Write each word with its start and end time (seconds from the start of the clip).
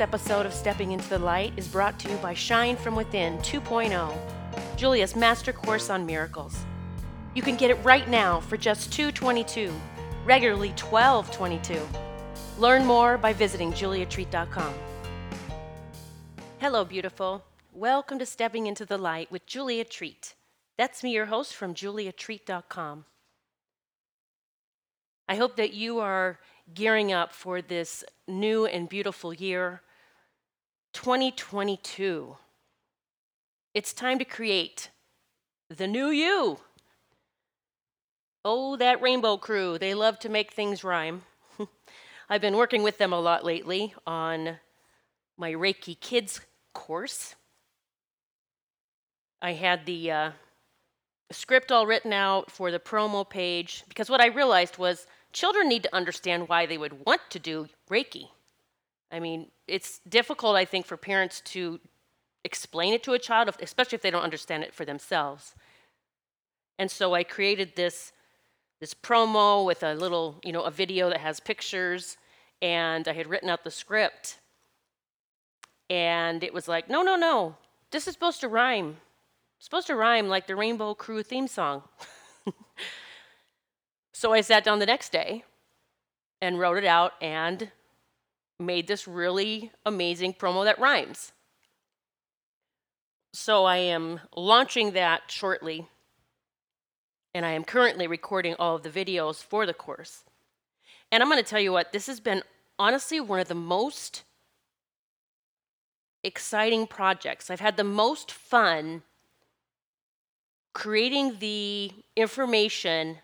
Episode 0.00 0.46
of 0.46 0.54
Stepping 0.54 0.92
into 0.92 1.08
the 1.10 1.18
Light 1.18 1.52
is 1.56 1.68
brought 1.68 1.98
to 1.98 2.10
you 2.10 2.16
by 2.16 2.32
Shine 2.32 2.76
from 2.76 2.96
Within 2.96 3.36
2.0, 3.38 4.16
Julia's 4.76 5.14
master 5.14 5.52
course 5.52 5.90
on 5.90 6.06
miracles. 6.06 6.64
You 7.34 7.42
can 7.42 7.56
get 7.56 7.70
it 7.70 7.84
right 7.84 8.08
now 8.08 8.40
for 8.40 8.56
just 8.56 8.90
$2.22, 8.92 9.72
regularly 10.24 10.70
$12.22. 10.70 11.86
Learn 12.58 12.86
more 12.86 13.18
by 13.18 13.32
visiting 13.32 13.72
juliatreat.com. 13.72 14.74
Hello, 16.58 16.84
beautiful. 16.84 17.44
Welcome 17.72 18.18
to 18.18 18.26
Stepping 18.26 18.66
into 18.66 18.86
the 18.86 18.98
Light 18.98 19.30
with 19.30 19.46
Julia 19.46 19.84
Treat. 19.84 20.34
That's 20.78 21.02
me, 21.02 21.12
your 21.12 21.26
host 21.26 21.54
from 21.54 21.74
juliatreat.com. 21.74 23.04
I 25.28 25.36
hope 25.36 25.56
that 25.56 25.74
you 25.74 26.00
are 26.00 26.40
gearing 26.74 27.12
up 27.12 27.32
for 27.32 27.62
this 27.62 28.02
new 28.26 28.66
and 28.66 28.88
beautiful 28.88 29.32
year, 29.32 29.82
2022. 30.92 32.36
It's 33.74 33.92
time 33.92 34.18
to 34.18 34.24
create 34.24 34.90
the 35.68 35.86
new 35.86 36.08
you. 36.08 36.58
Oh, 38.44 38.76
that 38.76 39.02
rainbow 39.02 39.36
crew, 39.36 39.78
they 39.78 39.94
love 39.94 40.18
to 40.20 40.28
make 40.28 40.52
things 40.52 40.82
rhyme. 40.82 41.22
I've 42.28 42.40
been 42.40 42.56
working 42.56 42.82
with 42.82 42.98
them 42.98 43.12
a 43.12 43.20
lot 43.20 43.44
lately 43.44 43.94
on 44.06 44.58
my 45.36 45.52
Reiki 45.52 45.98
Kids 46.00 46.40
course. 46.72 47.34
I 49.42 49.52
had 49.52 49.86
the 49.86 50.10
uh, 50.10 50.30
script 51.32 51.70
all 51.70 51.86
written 51.86 52.12
out 52.12 52.50
for 52.50 52.70
the 52.70 52.78
promo 52.78 53.28
page 53.28 53.84
because 53.88 54.10
what 54.10 54.20
I 54.20 54.26
realized 54.26 54.78
was 54.78 55.06
children 55.32 55.68
need 55.68 55.82
to 55.84 55.94
understand 55.94 56.48
why 56.48 56.66
they 56.66 56.78
would 56.78 57.04
want 57.06 57.20
to 57.30 57.38
do 57.38 57.68
Reiki. 57.90 58.28
I 59.12 59.20
mean, 59.20 59.50
it's 59.66 60.00
difficult, 60.08 60.56
I 60.56 60.64
think, 60.64 60.86
for 60.86 60.96
parents 60.96 61.40
to 61.46 61.80
explain 62.44 62.94
it 62.94 63.02
to 63.04 63.12
a 63.12 63.18
child, 63.18 63.50
especially 63.60 63.96
if 63.96 64.02
they 64.02 64.10
don't 64.10 64.22
understand 64.22 64.62
it 64.62 64.74
for 64.74 64.84
themselves. 64.84 65.54
And 66.78 66.90
so 66.90 67.14
I 67.14 67.24
created 67.24 67.76
this 67.76 68.12
this 68.80 68.94
promo 68.94 69.66
with 69.66 69.82
a 69.82 69.92
little, 69.92 70.40
you 70.42 70.52
know, 70.52 70.62
a 70.62 70.70
video 70.70 71.10
that 71.10 71.20
has 71.20 71.38
pictures, 71.38 72.16
and 72.62 73.06
I 73.06 73.12
had 73.12 73.26
written 73.26 73.50
out 73.50 73.62
the 73.62 73.70
script. 73.70 74.38
And 75.90 76.42
it 76.42 76.54
was 76.54 76.66
like, 76.66 76.88
no, 76.88 77.02
no, 77.02 77.14
no, 77.14 77.56
this 77.90 78.08
is 78.08 78.14
supposed 78.14 78.40
to 78.40 78.48
rhyme. 78.48 78.96
It's 79.58 79.66
supposed 79.66 79.88
to 79.88 79.96
rhyme 79.96 80.28
like 80.28 80.46
the 80.46 80.56
Rainbow 80.56 80.94
Crew 80.94 81.22
theme 81.22 81.46
song. 81.46 81.82
So 84.20 84.34
I 84.34 84.42
sat 84.42 84.64
down 84.64 84.80
the 84.80 84.84
next 84.86 85.12
day 85.12 85.44
and 86.42 86.58
wrote 86.58 86.76
it 86.76 86.84
out 86.84 87.14
and 87.22 87.70
made 88.60 88.86
this 88.86 89.08
really 89.08 89.72
amazing 89.84 90.34
promo 90.34 90.64
that 90.64 90.78
rhymes. 90.78 91.32
So 93.32 93.64
I 93.64 93.76
am 93.76 94.20
launching 94.36 94.92
that 94.92 95.22
shortly, 95.28 95.86
and 97.34 97.46
I 97.46 97.52
am 97.52 97.64
currently 97.64 98.06
recording 98.06 98.54
all 98.58 98.76
of 98.76 98.82
the 98.82 98.90
videos 98.90 99.42
for 99.42 99.66
the 99.66 99.74
course. 99.74 100.24
And 101.12 101.22
I'm 101.22 101.28
going 101.28 101.42
to 101.42 101.48
tell 101.48 101.60
you 101.60 101.72
what, 101.72 101.92
this 101.92 102.06
has 102.06 102.20
been 102.20 102.42
honestly 102.78 103.20
one 103.20 103.40
of 103.40 103.48
the 103.48 103.54
most 103.54 104.24
exciting 106.22 106.86
projects. 106.86 107.50
I've 107.50 107.60
had 107.60 107.76
the 107.76 107.84
most 107.84 108.30
fun 108.30 109.02
creating 110.72 111.38
the 111.38 111.92
information 112.16 113.18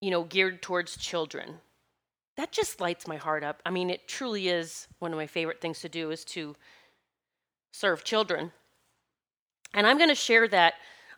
you 0.00 0.10
know, 0.10 0.24
geared 0.24 0.62
towards 0.62 0.96
children. 0.96 1.56
That 2.40 2.52
just 2.52 2.80
lights 2.80 3.06
my 3.06 3.18
heart 3.18 3.44
up. 3.44 3.60
I 3.66 3.70
mean, 3.70 3.90
it 3.90 4.08
truly 4.08 4.48
is 4.48 4.88
one 4.98 5.12
of 5.12 5.18
my 5.18 5.26
favorite 5.26 5.60
things 5.60 5.80
to 5.80 5.90
do 5.90 6.10
is 6.10 6.24
to 6.36 6.56
serve 7.70 8.02
children. 8.02 8.50
And 9.74 9.86
I'm 9.86 9.98
going 9.98 10.08
to 10.08 10.14
share 10.14 10.48
that. 10.48 10.72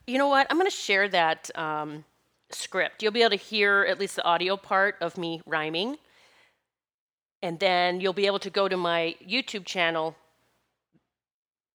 You 0.05 0.19
know 0.19 0.27
what? 0.27 0.49
I'm 0.50 0.56
going 0.56 0.69
to 0.69 0.77
share 0.77 1.09
that 1.10 1.49
um, 1.56 2.05
script. 2.50 3.05
You'll 3.05 3.12
be 3.12 3.21
able 3.21 3.31
to 3.31 3.37
hear 3.37 3.87
at 3.88 4.00
least 4.00 4.16
the 4.16 4.25
audio 4.25 4.56
part 4.56 4.97
of 5.00 5.16
me 5.16 5.41
rhyming. 5.47 5.97
And 7.41 7.60
then 7.60 8.00
you'll 8.00 8.15
be 8.15 8.27
able 8.27 8.41
to 8.41 8.50
go 8.50 8.66
to 8.66 8.77
my 8.77 9.15
YouTube 9.25 9.65
channel, 9.65 10.16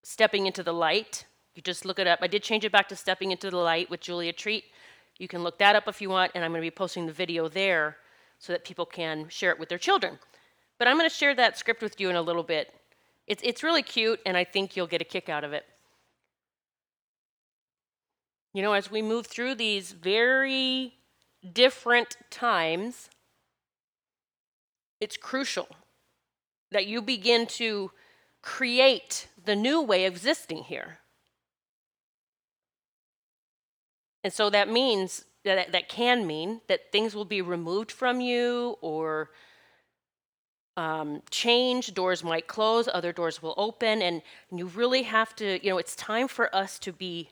Stepping 0.04 0.44
into 0.46 0.62
the 0.62 0.74
Light. 0.74 1.24
You 1.54 1.62
just 1.62 1.86
look 1.86 1.98
it 1.98 2.06
up. 2.06 2.18
I 2.20 2.26
did 2.26 2.42
change 2.42 2.66
it 2.66 2.72
back 2.72 2.90
to 2.90 2.96
Stepping 2.96 3.30
into 3.30 3.50
the 3.50 3.56
Light 3.56 3.88
with 3.88 4.00
Julia 4.00 4.34
Treat. 4.34 4.64
You 5.18 5.26
can 5.26 5.42
look 5.42 5.56
that 5.56 5.74
up 5.74 5.88
if 5.88 6.02
you 6.02 6.10
want, 6.10 6.32
and 6.34 6.44
I'm 6.44 6.50
going 6.50 6.60
to 6.60 6.66
be 6.66 6.70
posting 6.70 7.06
the 7.06 7.12
video 7.14 7.48
there 7.48 7.96
so 8.38 8.52
that 8.52 8.64
people 8.64 8.86
can 8.86 9.28
share 9.28 9.50
it 9.50 9.58
with 9.58 9.68
their 9.68 9.78
children. 9.78 10.18
But 10.78 10.88
I'm 10.88 10.96
going 10.96 11.08
to 11.08 11.14
share 11.14 11.34
that 11.34 11.58
script 11.58 11.82
with 11.82 12.00
you 12.00 12.08
in 12.08 12.16
a 12.16 12.22
little 12.22 12.42
bit. 12.42 12.72
It's, 13.26 13.42
it's 13.44 13.62
really 13.62 13.82
cute, 13.82 14.20
and 14.24 14.36
I 14.36 14.44
think 14.44 14.76
you'll 14.76 14.86
get 14.86 15.02
a 15.02 15.04
kick 15.04 15.28
out 15.28 15.44
of 15.44 15.52
it. 15.52 15.66
You 18.54 18.62
know, 18.62 18.72
as 18.72 18.90
we 18.90 19.02
move 19.02 19.26
through 19.26 19.56
these 19.56 19.92
very 19.92 20.94
different 21.52 22.16
times, 22.30 23.10
it's 25.00 25.16
crucial 25.16 25.68
that 26.70 26.86
you 26.86 27.02
begin 27.02 27.46
to 27.46 27.90
create 28.42 29.28
the 29.44 29.56
new 29.56 29.80
way 29.80 30.06
of 30.06 30.14
existing 30.14 30.64
here. 30.64 30.98
And 34.24 34.32
so 34.32 34.50
that 34.50 34.68
means 34.68 35.24
that 35.54 35.72
that 35.72 35.88
can 35.88 36.26
mean 36.26 36.60
that 36.68 36.92
things 36.92 37.14
will 37.14 37.24
be 37.24 37.42
removed 37.42 37.92
from 37.92 38.20
you 38.20 38.76
or 38.80 39.30
um, 40.76 41.22
change. 41.30 41.94
Doors 41.94 42.22
might 42.22 42.46
close, 42.46 42.88
other 42.92 43.12
doors 43.12 43.42
will 43.42 43.54
open, 43.56 44.00
and 44.00 44.22
you 44.52 44.66
really 44.66 45.02
have 45.02 45.34
to. 45.36 45.64
You 45.64 45.70
know, 45.70 45.78
it's 45.78 45.96
time 45.96 46.28
for 46.28 46.54
us 46.54 46.78
to 46.80 46.92
be 46.92 47.30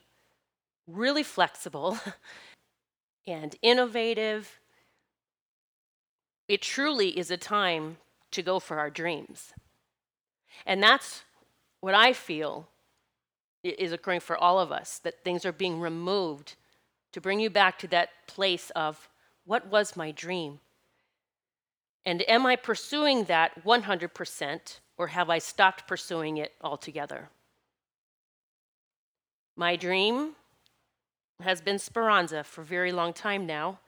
really 0.87 1.23
flexible 1.23 1.99
and 3.27 3.55
innovative. 3.63 4.61
It 6.49 6.63
truly 6.63 7.19
is 7.19 7.31
a 7.31 7.37
time 7.37 7.97
to 8.33 8.43
go 8.43 8.61
for 8.61 8.79
our 8.79 8.91
dreams. 8.91 9.53
And 10.65 10.83
that's 10.83 11.23
what 11.81 11.95
I 11.95 12.13
feel 12.13 12.69
is 13.63 13.93
occurring 13.93 14.21
for 14.21 14.37
all 14.37 14.61
of 14.61 14.71
us 14.71 14.99
that 15.01 15.25
things 15.25 15.45
are 15.45 15.53
being 15.53 15.81
removed 15.81 16.55
to 17.13 17.21
bring 17.21 17.41
you 17.41 17.51
back 17.51 17.79
to 17.79 17.89
that 17.89 18.11
place 18.27 18.71
of 18.71 19.09
what 19.45 19.69
was 19.69 19.97
my 19.97 20.11
dream? 20.11 20.61
And 22.05 22.29
am 22.29 22.47
I 22.47 22.57
pursuing 22.57 23.25
that 23.25 23.65
100% 23.65 24.79
or 24.97 25.09
have 25.09 25.29
I 25.29 25.39
stopped 25.39 25.89
pursuing 25.89 26.37
it 26.37 26.53
altogether? 26.63 27.31
My 29.57 29.77
dream 29.77 30.35
has 31.41 31.61
been 31.61 31.79
Speranza 31.79 32.45
for 32.45 32.63
a 32.63 32.65
very 32.65 32.93
long 32.93 33.13
time 33.13 33.47
now. 33.47 33.81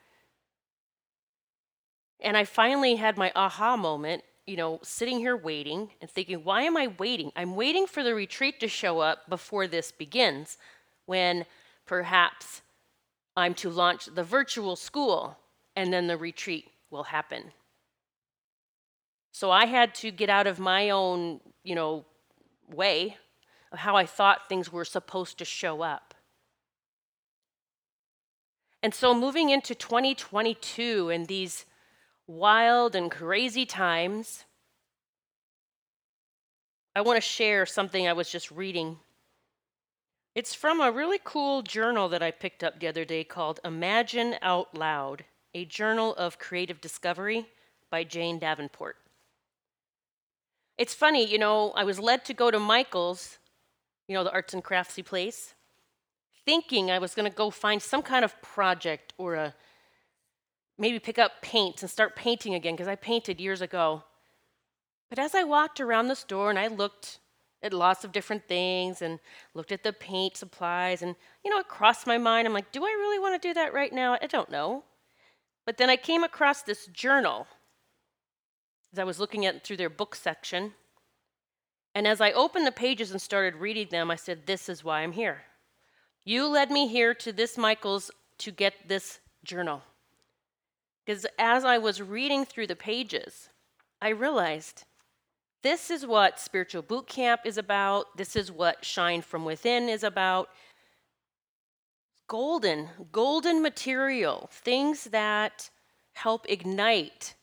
And 2.21 2.37
I 2.37 2.45
finally 2.45 2.97
had 2.97 3.17
my 3.17 3.31
aha 3.35 3.77
moment, 3.77 4.25
you 4.47 4.57
know, 4.57 4.81
sitting 4.83 5.19
here 5.19 5.37
waiting 5.37 5.91
and 6.01 6.11
thinking, 6.11 6.43
why 6.43 6.63
am 6.63 6.77
I 6.77 6.89
waiting? 6.99 7.31
I'm 7.37 7.55
waiting 7.55 7.87
for 7.87 8.03
the 8.03 8.15
retreat 8.15 8.59
to 8.61 8.69
show 8.69 9.01
up 9.01 9.29
before 9.29 9.67
this 9.67 9.93
begins, 9.93 10.59
when 11.07 11.47
perhaps 11.87 12.63
I'm 13.39 13.55
to 13.55 13.71
launch 13.71 14.07
the 14.07 14.25
virtual 14.25 14.75
school, 14.75 15.39
and 15.77 15.93
then 15.93 16.09
the 16.09 16.17
retreat 16.17 16.67
will 16.91 17.05
happen. 17.05 17.53
So 19.31 19.53
I 19.53 19.67
had 19.67 19.95
to 19.97 20.11
get 20.11 20.29
out 20.29 20.49
of 20.49 20.59
my 20.59 20.91
own, 20.91 21.39
you 21.63 21.77
know, 21.77 22.05
way 22.69 23.17
of 23.71 23.79
how 23.79 23.95
I 23.95 24.07
thought 24.07 24.49
things 24.49 24.73
were 24.73 24.85
supposed 24.85 25.39
to 25.39 25.45
show 25.45 25.83
up. 25.83 26.15
And 28.83 28.93
so 28.93 29.15
moving 29.15 29.51
into 29.51 29.73
2022 29.73 31.09
and 31.11 31.29
these 31.29 31.65
wild 32.27 32.97
and 32.97 33.09
crazy 33.09 33.65
times, 33.65 34.47
I 36.97 37.03
want 37.03 37.19
to 37.19 37.21
share 37.21 37.67
something 37.67 38.09
I 38.09 38.15
was 38.15 38.29
just 38.29 38.51
reading 38.51 38.99
it's 40.39 40.55
from 40.55 40.81
a 40.81 40.93
really 40.93 41.19
cool 41.25 41.63
journal 41.63 42.09
that 42.09 42.23
I 42.23 42.31
picked 42.31 42.63
up 42.63 42.79
the 42.79 42.87
other 42.87 43.05
day 43.05 43.25
called 43.25 43.59
Imagine 43.65 44.37
Out 44.41 44.73
Loud, 44.73 45.25
a 45.53 45.65
journal 45.65 46.15
of 46.15 46.39
creative 46.39 46.81
discovery 46.81 47.47
by 47.91 48.05
Jane 48.05 48.39
Davenport. 48.39 48.99
It's 50.77 50.95
funny, 50.95 51.27
you 51.27 51.41
know, 51.41 51.73
I 51.73 51.83
was 51.83 51.99
led 51.99 52.25
to 52.27 52.35
go 52.35 52.53
to 52.53 52.61
Michael's, 52.61 53.39
you 54.07 54.15
know, 54.15 54.23
the 54.23 54.31
arts 54.31 54.55
and 54.55 54.63
craftsy 54.63 55.05
place, 55.05 55.55
thinking 56.45 56.89
I 56.89 57.01
was 57.01 57.17
going 57.17 57.29
to 57.29 57.37
go 57.37 57.51
find 57.51 57.83
some 57.83 58.03
kind 58.03 58.25
of 58.25 58.41
project 58.41 59.15
or 59.19 59.35
a 59.35 59.55
maybe 60.79 61.01
pick 61.01 61.19
up 61.19 61.43
paints 61.43 61.83
and 61.83 61.91
start 61.91 62.15
painting 62.15 62.55
again 62.55 62.75
because 62.75 62.87
I 62.87 62.95
painted 62.95 63.41
years 63.41 63.61
ago. 63.61 64.05
But 65.11 65.19
as 65.19 65.35
I 65.35 65.43
walked 65.43 65.81
around 65.81 66.07
the 66.07 66.15
store 66.15 66.49
and 66.49 66.61
I 66.61 66.69
looked 66.69 67.19
at 67.63 67.73
lots 67.73 68.05
of 68.05 68.13
different 68.13 68.47
things 68.47 69.03
and 69.03 69.19
looked 69.55 69.73
at 69.73 69.83
the 69.83 69.93
paint 69.93 70.37
supplies 70.37 71.03
and 71.03 71.17
you 71.45 71.51
know 71.51 71.59
it 71.59 71.69
crossed 71.69 72.07
my 72.07 72.19
mind 72.19 72.47
i'm 72.47 72.55
like 72.55 72.71
do 72.73 72.85
i 72.85 72.91
really 73.01 73.19
want 73.19 73.41
to 73.41 73.49
do 73.49 73.55
that 73.55 73.75
right 73.75 73.93
now 73.93 74.17
i 74.23 74.27
don't 74.27 74.51
know 74.51 74.85
but 75.67 75.77
then 75.77 75.91
i 75.91 75.97
came 75.97 76.25
across 76.25 76.63
this 76.63 76.87
journal 76.87 77.47
as 78.93 78.99
i 78.99 79.05
was 79.05 79.19
looking 79.21 79.45
at 79.47 79.65
through 79.65 79.77
their 79.77 79.91
book 79.91 80.15
section 80.15 80.73
And 81.95 82.07
as 82.07 82.21
I 82.21 82.33
opened 82.33 82.67
the 82.67 82.73
pages 82.73 83.11
and 83.11 83.21
started 83.21 83.57
reading 83.57 83.89
them, 83.91 84.11
I 84.11 84.17
said, 84.17 84.47
This 84.47 84.69
is 84.69 84.85
why 84.85 85.01
I'm 85.01 85.13
here. 85.13 85.43
You 86.25 86.47
led 86.47 86.71
me 86.71 86.87
here 86.87 87.15
to 87.15 87.33
this 87.33 87.59
Michael's 87.59 88.11
to 88.39 88.53
get 88.53 88.75
this 88.87 89.21
journal. 89.45 89.83
Because 91.05 91.27
as 91.39 91.65
I 91.65 91.79
was 91.79 92.03
reading 92.03 92.45
through 92.45 92.69
the 92.69 92.77
pages, 92.77 93.49
I 94.01 94.11
realized 94.11 94.85
this 95.63 95.91
is 95.91 96.07
what 96.07 96.39
spiritual 96.39 96.83
boot 96.83 97.07
camp 97.07 97.43
is 97.45 97.59
about. 97.59 98.17
This 98.17 98.37
is 98.37 98.53
what 98.53 98.85
Shine 98.85 99.23
from 99.23 99.45
Within 99.45 99.89
is 99.89 100.05
about. 100.05 100.49
Golden, 102.29 102.89
golden 103.11 103.63
material, 103.63 104.49
things 104.53 105.05
that 105.05 105.71
help 106.13 106.47
ignite 106.49 107.35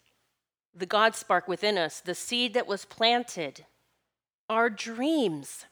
the 0.73 0.85
God 0.85 1.15
spark 1.15 1.47
within 1.47 1.77
us, 1.77 2.01
the 2.01 2.15
seed 2.15 2.53
that 2.53 2.67
was 2.67 2.85
planted, 2.85 3.65
our 4.49 4.69
dreams. 4.69 5.65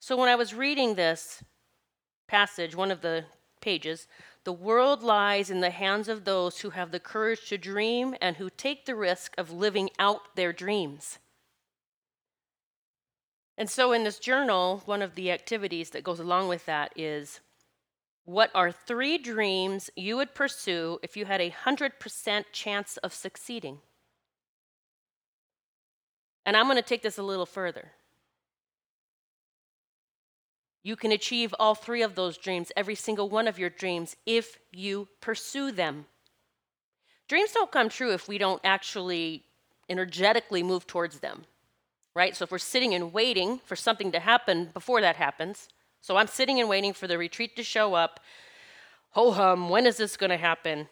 So 0.00 0.16
when 0.16 0.28
I 0.28 0.34
was 0.34 0.54
reading 0.54 0.94
this 0.94 1.42
passage, 2.26 2.74
one 2.74 2.90
of 2.90 3.02
the 3.02 3.24
pages, 3.60 4.08
the 4.46 4.52
world 4.52 5.02
lies 5.02 5.50
in 5.50 5.60
the 5.60 5.70
hands 5.70 6.08
of 6.08 6.24
those 6.24 6.60
who 6.60 6.70
have 6.70 6.92
the 6.92 7.00
courage 7.00 7.48
to 7.48 7.58
dream 7.58 8.14
and 8.20 8.36
who 8.36 8.48
take 8.48 8.86
the 8.86 8.94
risk 8.94 9.34
of 9.36 9.50
living 9.50 9.90
out 9.98 10.36
their 10.36 10.52
dreams. 10.52 11.18
And 13.58 13.68
so, 13.68 13.90
in 13.90 14.04
this 14.04 14.20
journal, 14.20 14.82
one 14.84 15.02
of 15.02 15.16
the 15.16 15.32
activities 15.32 15.90
that 15.90 16.04
goes 16.04 16.20
along 16.20 16.46
with 16.46 16.64
that 16.66 16.92
is 16.94 17.40
what 18.24 18.52
are 18.54 18.70
three 18.70 19.18
dreams 19.18 19.90
you 19.96 20.14
would 20.14 20.32
pursue 20.32 21.00
if 21.02 21.16
you 21.16 21.24
had 21.24 21.40
a 21.40 21.50
100% 21.50 22.44
chance 22.52 22.98
of 22.98 23.12
succeeding? 23.12 23.80
And 26.44 26.56
I'm 26.56 26.66
going 26.66 26.76
to 26.76 26.82
take 26.82 27.02
this 27.02 27.18
a 27.18 27.24
little 27.24 27.46
further. 27.46 27.90
You 30.86 30.94
can 30.94 31.10
achieve 31.10 31.52
all 31.58 31.74
three 31.74 32.02
of 32.02 32.14
those 32.14 32.38
dreams, 32.38 32.70
every 32.76 32.94
single 32.94 33.28
one 33.28 33.48
of 33.48 33.58
your 33.58 33.70
dreams, 33.70 34.14
if 34.24 34.60
you 34.70 35.08
pursue 35.20 35.72
them. 35.72 36.06
Dreams 37.26 37.50
don't 37.50 37.72
come 37.72 37.88
true 37.88 38.12
if 38.12 38.28
we 38.28 38.38
don't 38.38 38.60
actually 38.62 39.42
energetically 39.88 40.62
move 40.62 40.86
towards 40.86 41.18
them, 41.18 41.44
right? 42.14 42.36
So 42.36 42.44
if 42.44 42.52
we're 42.52 42.58
sitting 42.58 42.94
and 42.94 43.12
waiting 43.12 43.58
for 43.64 43.74
something 43.74 44.12
to 44.12 44.20
happen 44.20 44.70
before 44.72 45.00
that 45.00 45.16
happens, 45.16 45.66
so 46.02 46.18
I'm 46.18 46.28
sitting 46.28 46.60
and 46.60 46.68
waiting 46.68 46.92
for 46.92 47.08
the 47.08 47.18
retreat 47.18 47.56
to 47.56 47.64
show 47.64 47.94
up. 47.94 48.20
Ho 49.10 49.32
hum, 49.32 49.68
when 49.68 49.86
is 49.86 49.96
this 49.96 50.16
going 50.16 50.30
to 50.30 50.36
happen? 50.36 50.86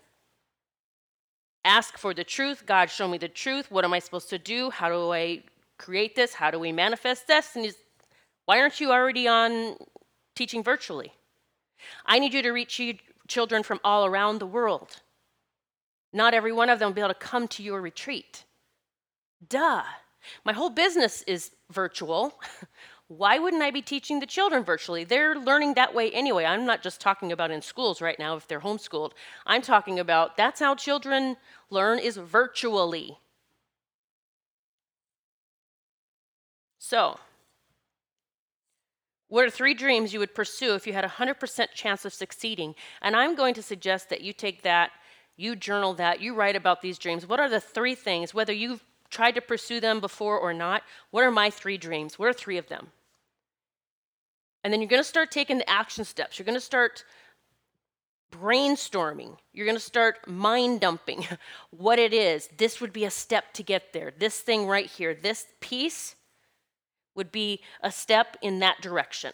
Ask 1.64 1.96
for 1.98 2.12
the 2.12 2.24
truth. 2.24 2.64
God, 2.66 2.90
show 2.90 3.06
me 3.06 3.18
the 3.18 3.28
truth. 3.28 3.70
What 3.70 3.84
am 3.84 3.94
I 3.94 4.00
supposed 4.00 4.30
to 4.30 4.38
do? 4.38 4.70
How 4.70 4.88
do 4.88 5.12
I 5.12 5.44
create 5.78 6.16
this? 6.16 6.34
How 6.34 6.50
do 6.50 6.58
we 6.58 6.72
manifest 6.72 7.28
this? 7.28 7.54
Why 8.46 8.60
aren't 8.60 8.80
you 8.80 8.92
already 8.92 9.26
on 9.26 9.76
teaching 10.34 10.62
virtually? 10.62 11.12
I 12.04 12.18
need 12.18 12.34
you 12.34 12.42
to 12.42 12.50
reach 12.50 12.80
children 13.28 13.62
from 13.62 13.80
all 13.84 14.04
around 14.04 14.38
the 14.38 14.46
world. 14.46 15.00
Not 16.12 16.34
every 16.34 16.52
one 16.52 16.70
of 16.70 16.78
them 16.78 16.88
will 16.88 16.94
be 16.94 17.00
able 17.00 17.14
to 17.14 17.14
come 17.14 17.48
to 17.48 17.62
your 17.62 17.80
retreat. 17.80 18.44
Duh. 19.48 19.82
My 20.44 20.52
whole 20.52 20.70
business 20.70 21.22
is 21.22 21.50
virtual. 21.70 22.40
Why 23.08 23.38
wouldn't 23.38 23.62
I 23.62 23.70
be 23.70 23.82
teaching 23.82 24.20
the 24.20 24.26
children 24.26 24.64
virtually? 24.64 25.04
They're 25.04 25.34
learning 25.34 25.74
that 25.74 25.94
way 25.94 26.10
anyway. 26.12 26.44
I'm 26.46 26.64
not 26.64 26.82
just 26.82 27.00
talking 27.00 27.32
about 27.32 27.50
in 27.50 27.60
schools 27.60 28.00
right 28.00 28.18
now 28.18 28.36
if 28.36 28.48
they're 28.48 28.60
homeschooled. 28.60 29.12
I'm 29.44 29.60
talking 29.60 29.98
about 29.98 30.36
that's 30.36 30.60
how 30.60 30.74
children 30.74 31.36
learn 31.68 31.98
is 31.98 32.16
virtually. 32.16 33.18
So, 36.78 37.18
what 39.34 39.44
are 39.44 39.50
three 39.50 39.74
dreams 39.74 40.12
you 40.12 40.20
would 40.20 40.32
pursue 40.32 40.76
if 40.76 40.86
you 40.86 40.92
had 40.92 41.04
a 41.04 41.08
100% 41.08 41.72
chance 41.74 42.04
of 42.04 42.14
succeeding? 42.14 42.76
And 43.02 43.16
I'm 43.16 43.34
going 43.34 43.52
to 43.54 43.62
suggest 43.62 44.08
that 44.10 44.20
you 44.20 44.32
take 44.32 44.62
that, 44.62 44.92
you 45.36 45.56
journal 45.56 45.92
that, 45.94 46.20
you 46.20 46.36
write 46.36 46.54
about 46.54 46.82
these 46.82 46.98
dreams. 46.98 47.26
What 47.26 47.40
are 47.40 47.48
the 47.48 47.58
three 47.58 47.96
things, 47.96 48.32
whether 48.32 48.52
you've 48.52 48.84
tried 49.10 49.34
to 49.34 49.40
pursue 49.40 49.80
them 49.80 49.98
before 49.98 50.38
or 50.38 50.54
not, 50.54 50.84
what 51.10 51.24
are 51.24 51.32
my 51.32 51.50
three 51.50 51.76
dreams? 51.76 52.16
What 52.16 52.28
are 52.28 52.32
three 52.32 52.58
of 52.58 52.68
them? 52.68 52.92
And 54.62 54.72
then 54.72 54.80
you're 54.80 54.88
going 54.88 55.02
to 55.02 55.08
start 55.08 55.32
taking 55.32 55.58
the 55.58 55.68
action 55.68 56.04
steps. 56.04 56.38
You're 56.38 56.46
going 56.46 56.54
to 56.54 56.60
start 56.60 57.04
brainstorming. 58.30 59.36
You're 59.52 59.66
going 59.66 59.76
to 59.76 59.82
start 59.82 60.28
mind 60.28 60.80
dumping 60.80 61.26
what 61.70 61.98
it 61.98 62.14
is. 62.14 62.48
This 62.56 62.80
would 62.80 62.92
be 62.92 63.04
a 63.04 63.10
step 63.10 63.52
to 63.54 63.64
get 63.64 63.92
there. 63.92 64.12
This 64.16 64.38
thing 64.38 64.68
right 64.68 64.86
here, 64.86 65.12
this 65.12 65.46
piece 65.58 66.14
would 67.14 67.30
be 67.30 67.60
a 67.82 67.90
step 67.90 68.36
in 68.42 68.58
that 68.60 68.80
direction. 68.80 69.32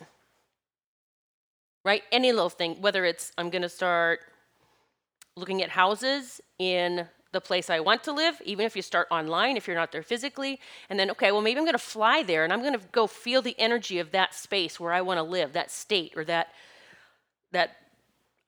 Right? 1.84 2.02
Any 2.12 2.32
little 2.32 2.50
thing, 2.50 2.80
whether 2.80 3.04
it's 3.04 3.32
I'm 3.38 3.50
going 3.50 3.62
to 3.62 3.68
start 3.68 4.20
looking 5.36 5.62
at 5.62 5.70
houses 5.70 6.40
in 6.58 7.08
the 7.32 7.40
place 7.40 7.70
I 7.70 7.80
want 7.80 8.02
to 8.04 8.12
live, 8.12 8.40
even 8.44 8.66
if 8.66 8.74
you 8.74 8.82
start 8.82 9.06
online, 9.10 9.56
if 9.56 9.66
you're 9.66 9.76
not 9.76 9.92
there 9.92 10.02
physically, 10.02 10.58
and 10.88 10.98
then, 10.98 11.10
okay, 11.12 11.30
well, 11.30 11.40
maybe 11.40 11.58
I'm 11.58 11.64
going 11.64 11.74
to 11.74 11.78
fly 11.78 12.22
there 12.22 12.44
and 12.44 12.52
I'm 12.52 12.60
going 12.60 12.78
to 12.78 12.84
go 12.90 13.06
feel 13.06 13.40
the 13.40 13.58
energy 13.58 13.98
of 13.98 14.10
that 14.10 14.34
space 14.34 14.80
where 14.80 14.92
I 14.92 15.00
want 15.00 15.18
to 15.18 15.22
live, 15.22 15.52
that 15.52 15.70
state 15.70 16.12
or 16.16 16.24
that, 16.24 16.48
that 17.52 17.76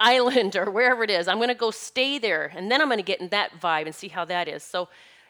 island 0.01 0.57
or 0.57 0.71
wherever 0.71 1.05
it 1.05 1.11
is. 1.11 1.29
I'm 1.29 1.39
going 1.39 1.49
to 1.49 1.55
go 1.55 1.71
stay 1.71 2.19
there 2.19 2.53
and 2.55 2.71
then 2.71 2.81
I'm 2.81 2.89
going 2.89 2.99
to 2.99 3.05
get 3.05 3.21
in 3.21 3.29
that 3.29 3.61
vibe 3.61 3.87
and 3.87 3.95
see 3.95 4.09
how 4.09 4.25
that 4.27 4.49
is. 4.49 4.63
So 4.63 4.89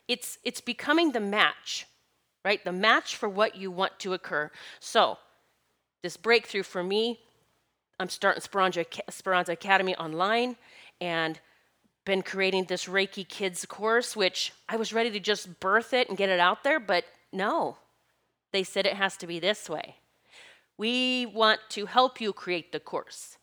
it's, 0.08 0.38
it's 0.44 0.60
becoming 0.60 1.12
the 1.12 1.20
match 1.20 1.86
right? 2.44 2.64
The 2.64 2.72
match 2.72 3.16
for 3.16 3.28
what 3.28 3.56
you 3.56 3.70
want 3.70 3.98
to 4.00 4.12
occur. 4.12 4.50
So, 4.80 5.18
this 6.02 6.16
breakthrough 6.16 6.64
for 6.64 6.82
me, 6.82 7.20
I'm 8.00 8.08
starting 8.08 8.42
Speranza, 8.42 8.84
Speranza 9.08 9.52
Academy 9.52 9.94
online 9.96 10.56
and 11.00 11.38
been 12.04 12.22
creating 12.22 12.64
this 12.64 12.86
Reiki 12.86 13.26
Kids 13.26 13.64
course, 13.66 14.16
which 14.16 14.52
I 14.68 14.76
was 14.76 14.92
ready 14.92 15.10
to 15.12 15.20
just 15.20 15.60
birth 15.60 15.92
it 15.92 16.08
and 16.08 16.18
get 16.18 16.28
it 16.28 16.40
out 16.40 16.64
there, 16.64 16.80
but 16.80 17.04
no. 17.32 17.76
They 18.52 18.64
said 18.64 18.86
it 18.86 18.94
has 18.94 19.16
to 19.18 19.26
be 19.26 19.38
this 19.38 19.70
way. 19.70 19.96
We 20.76 21.26
want 21.26 21.60
to 21.70 21.86
help 21.86 22.20
you 22.20 22.32
create 22.32 22.72
the 22.72 22.80
course 22.80 23.38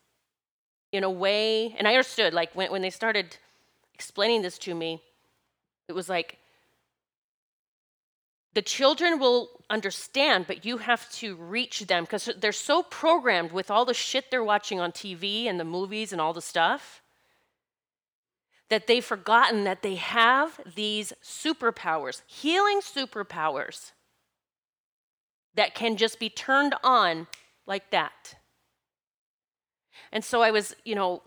in 0.92 1.04
a 1.04 1.10
way, 1.10 1.76
and 1.78 1.88
I 1.88 1.94
understood, 1.94 2.34
like 2.34 2.54
when, 2.54 2.72
when 2.72 2.82
they 2.82 2.90
started 2.90 3.38
explaining 3.94 4.42
this 4.42 4.58
to 4.60 4.76
me, 4.76 5.02
it 5.88 5.94
was 5.94 6.10
like, 6.10 6.38
the 8.60 8.64
children 8.64 9.20
will 9.20 9.52
understand, 9.70 10.46
but 10.46 10.66
you 10.66 10.80
have 10.80 11.10
to 11.14 11.38
reach 11.38 11.80
them 11.88 12.04
because 12.04 12.30
they're 12.40 12.52
so 12.52 12.84
programmed 12.84 13.54
with 13.54 13.72
all 13.72 13.86
the 13.86 13.94
shit 13.94 14.30
they're 14.30 14.44
watching 14.44 14.82
on 14.82 14.92
TV 14.92 15.46
and 15.46 15.58
the 15.58 15.64
movies 15.64 16.12
and 16.12 16.20
all 16.20 16.34
the 16.34 16.42
stuff 16.42 17.02
that 18.68 18.86
they've 18.86 19.06
forgotten 19.06 19.64
that 19.64 19.82
they 19.82 19.96
have 19.96 20.60
these 20.76 21.14
superpowers, 21.24 22.22
healing 22.28 22.82
superpowers, 22.82 23.94
that 25.56 25.74
can 25.74 25.96
just 25.96 26.20
be 26.20 26.30
turned 26.30 26.76
on 26.84 27.28
like 27.66 27.92
that. 27.92 28.36
And 30.12 30.22
so 30.22 30.42
I 30.42 30.52
was, 30.52 30.76
you 30.84 30.96
know, 30.96 31.24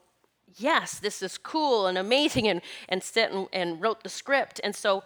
yes, 0.59 1.01
this 1.01 1.23
is 1.23 1.39
cool 1.39 1.87
and 1.87 1.97
amazing, 1.97 2.47
and, 2.47 2.61
and, 2.91 3.03
and, 3.17 3.49
and 3.55 3.81
wrote 3.81 4.03
the 4.03 4.11
script. 4.11 4.61
And 4.63 4.77
so 4.77 5.03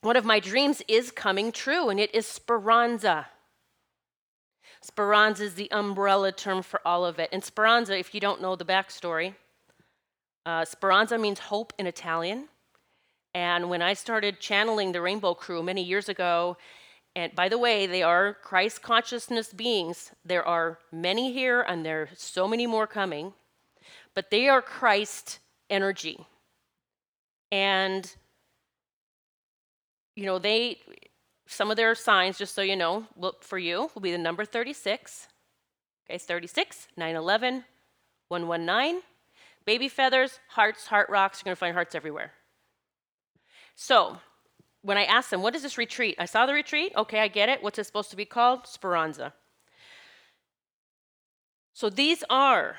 one 0.00 0.16
of 0.16 0.24
my 0.24 0.40
dreams 0.40 0.82
is 0.88 1.10
coming 1.10 1.52
true, 1.52 1.88
and 1.88 1.98
it 1.98 2.14
is 2.14 2.26
speranza. 2.26 3.26
Speranza 4.82 5.44
is 5.44 5.54
the 5.54 5.70
umbrella 5.72 6.30
term 6.32 6.62
for 6.62 6.80
all 6.86 7.04
of 7.04 7.18
it. 7.18 7.28
And 7.32 7.42
speranza, 7.42 7.98
if 7.98 8.14
you 8.14 8.20
don't 8.20 8.40
know 8.40 8.54
the 8.54 8.64
backstory, 8.64 9.34
uh, 10.44 10.64
speranza 10.64 11.18
means 11.18 11.40
hope 11.40 11.72
in 11.78 11.86
Italian. 11.86 12.48
And 13.34 13.68
when 13.68 13.82
I 13.82 13.94
started 13.94 14.40
channeling 14.40 14.92
the 14.92 15.02
Rainbow 15.02 15.34
Crew 15.34 15.62
many 15.62 15.82
years 15.82 16.08
ago, 16.08 16.56
and 17.16 17.34
by 17.34 17.48
the 17.48 17.58
way, 17.58 17.86
they 17.86 18.02
are 18.02 18.34
Christ 18.34 18.82
consciousness 18.82 19.52
beings. 19.52 20.12
There 20.24 20.46
are 20.46 20.78
many 20.92 21.32
here, 21.32 21.62
and 21.62 21.84
there 21.84 22.02
are 22.02 22.08
so 22.14 22.46
many 22.46 22.66
more 22.66 22.86
coming, 22.86 23.32
but 24.14 24.30
they 24.30 24.48
are 24.48 24.62
Christ 24.62 25.38
energy. 25.68 26.26
And 27.50 28.14
you 30.16 30.24
know, 30.24 30.38
they, 30.38 30.78
some 31.46 31.70
of 31.70 31.76
their 31.76 31.94
signs, 31.94 32.38
just 32.38 32.54
so 32.54 32.62
you 32.62 32.74
know, 32.74 33.06
look 33.16 33.44
for 33.44 33.58
you, 33.58 33.90
will 33.94 34.02
be 34.02 34.10
the 34.10 34.18
number 34.18 34.44
36. 34.44 35.28
Okay, 36.06 36.14
it's 36.16 36.24
36, 36.24 36.88
911, 36.96 37.64
119. 38.28 39.02
Baby 39.66 39.88
feathers, 39.88 40.40
hearts, 40.48 40.86
heart 40.86 41.08
rocks, 41.10 41.40
you're 41.40 41.44
going 41.44 41.56
to 41.56 41.58
find 41.58 41.74
hearts 41.74 41.94
everywhere. 41.94 42.32
So, 43.74 44.18
when 44.82 44.96
I 44.96 45.04
asked 45.04 45.30
them, 45.30 45.42
what 45.42 45.54
is 45.54 45.62
this 45.62 45.76
retreat? 45.76 46.16
I 46.18 46.24
saw 46.24 46.46
the 46.46 46.54
retreat. 46.54 46.92
Okay, 46.96 47.20
I 47.20 47.28
get 47.28 47.48
it. 47.48 47.62
What's 47.62 47.78
it 47.78 47.84
supposed 47.84 48.10
to 48.10 48.16
be 48.16 48.24
called? 48.24 48.66
Speranza. 48.66 49.34
So, 51.74 51.90
these 51.90 52.24
are 52.30 52.76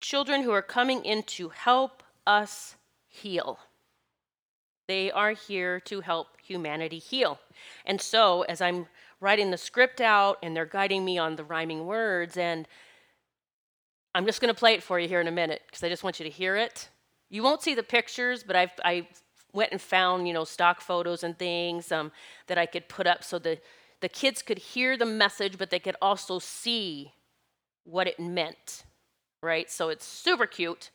children 0.00 0.42
who 0.42 0.52
are 0.52 0.62
coming 0.62 1.04
in 1.04 1.22
to 1.22 1.48
help 1.48 2.02
us 2.26 2.76
heal. 3.08 3.58
They 4.88 5.10
are 5.10 5.32
here 5.32 5.80
to 5.80 6.00
help 6.00 6.28
humanity 6.42 6.98
heal. 6.98 7.38
And 7.86 8.00
so, 8.00 8.42
as 8.42 8.60
I'm 8.60 8.86
writing 9.20 9.50
the 9.50 9.56
script 9.56 10.00
out 10.00 10.38
and 10.42 10.56
they're 10.56 10.66
guiding 10.66 11.04
me 11.04 11.18
on 11.18 11.36
the 11.36 11.44
rhyming 11.44 11.86
words, 11.86 12.36
and 12.36 12.66
I'm 14.14 14.26
just 14.26 14.40
going 14.40 14.52
to 14.52 14.58
play 14.58 14.74
it 14.74 14.82
for 14.82 14.98
you 14.98 15.08
here 15.08 15.20
in 15.20 15.28
a 15.28 15.32
minute 15.32 15.62
because 15.66 15.82
I 15.82 15.88
just 15.88 16.04
want 16.04 16.18
you 16.18 16.24
to 16.24 16.30
hear 16.30 16.56
it. 16.56 16.88
You 17.30 17.42
won't 17.42 17.62
see 17.62 17.74
the 17.74 17.82
pictures, 17.82 18.42
but 18.42 18.56
I've, 18.56 18.72
I 18.84 19.08
went 19.52 19.72
and 19.72 19.80
found, 19.80 20.26
you 20.26 20.34
know, 20.34 20.44
stock 20.44 20.80
photos 20.80 21.22
and 21.22 21.38
things 21.38 21.90
um, 21.92 22.12
that 22.46 22.58
I 22.58 22.66
could 22.66 22.88
put 22.88 23.06
up 23.06 23.24
so 23.24 23.38
the, 23.38 23.58
the 24.00 24.08
kids 24.08 24.42
could 24.42 24.58
hear 24.58 24.96
the 24.96 25.06
message, 25.06 25.56
but 25.56 25.70
they 25.70 25.78
could 25.78 25.96
also 26.02 26.38
see 26.38 27.12
what 27.84 28.06
it 28.06 28.18
meant, 28.20 28.84
right? 29.42 29.70
So 29.70 29.88
it's 29.88 30.04
super 30.04 30.46
cute. 30.46 30.90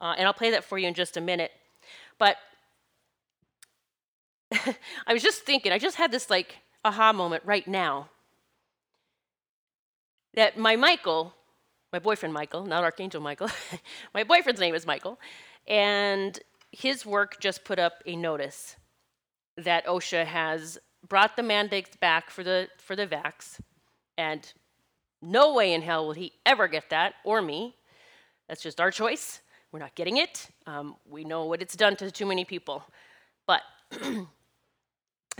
Uh, 0.00 0.14
and 0.16 0.26
I'll 0.26 0.34
play 0.34 0.50
that 0.50 0.64
for 0.64 0.78
you 0.78 0.86
in 0.86 0.94
just 0.94 1.16
a 1.16 1.20
minute. 1.20 1.50
But 2.18 2.36
I 5.06 5.12
was 5.12 5.22
just 5.22 5.42
thinking, 5.42 5.72
I 5.72 5.78
just 5.78 5.96
had 5.96 6.10
this 6.10 6.30
like 6.30 6.56
aha 6.84 7.12
moment 7.12 7.44
right 7.44 7.66
now 7.66 8.08
that 10.34 10.58
my 10.58 10.76
Michael, 10.76 11.34
my 11.92 11.98
boyfriend 11.98 12.32
Michael, 12.32 12.64
not 12.64 12.84
Archangel 12.84 13.20
Michael, 13.20 13.50
my 14.14 14.24
boyfriend's 14.24 14.60
name 14.60 14.74
is 14.74 14.86
Michael, 14.86 15.18
and 15.66 16.38
his 16.72 17.04
work 17.04 17.40
just 17.40 17.64
put 17.64 17.78
up 17.78 18.02
a 18.06 18.16
notice 18.16 18.76
that 19.56 19.86
OSHA 19.86 20.24
has 20.26 20.78
brought 21.08 21.36
the 21.36 21.42
mandates 21.42 21.96
back 21.96 22.30
for 22.30 22.44
the 22.44 22.68
for 22.78 22.96
the 22.96 23.06
vax, 23.06 23.60
and 24.16 24.52
no 25.22 25.54
way 25.54 25.72
in 25.72 25.82
hell 25.82 26.06
will 26.06 26.14
he 26.14 26.32
ever 26.46 26.68
get 26.68 26.90
that 26.90 27.14
or 27.24 27.42
me. 27.42 27.76
That's 28.48 28.62
just 28.62 28.80
our 28.80 28.90
choice. 28.90 29.40
We're 29.70 29.78
not 29.78 29.94
getting 29.94 30.16
it. 30.16 30.48
Um, 30.66 30.96
we 31.08 31.24
know 31.24 31.44
what 31.44 31.62
it's 31.62 31.76
done 31.76 31.94
to 31.96 32.10
too 32.10 32.26
many 32.26 32.44
people, 32.44 32.82
but 33.46 33.62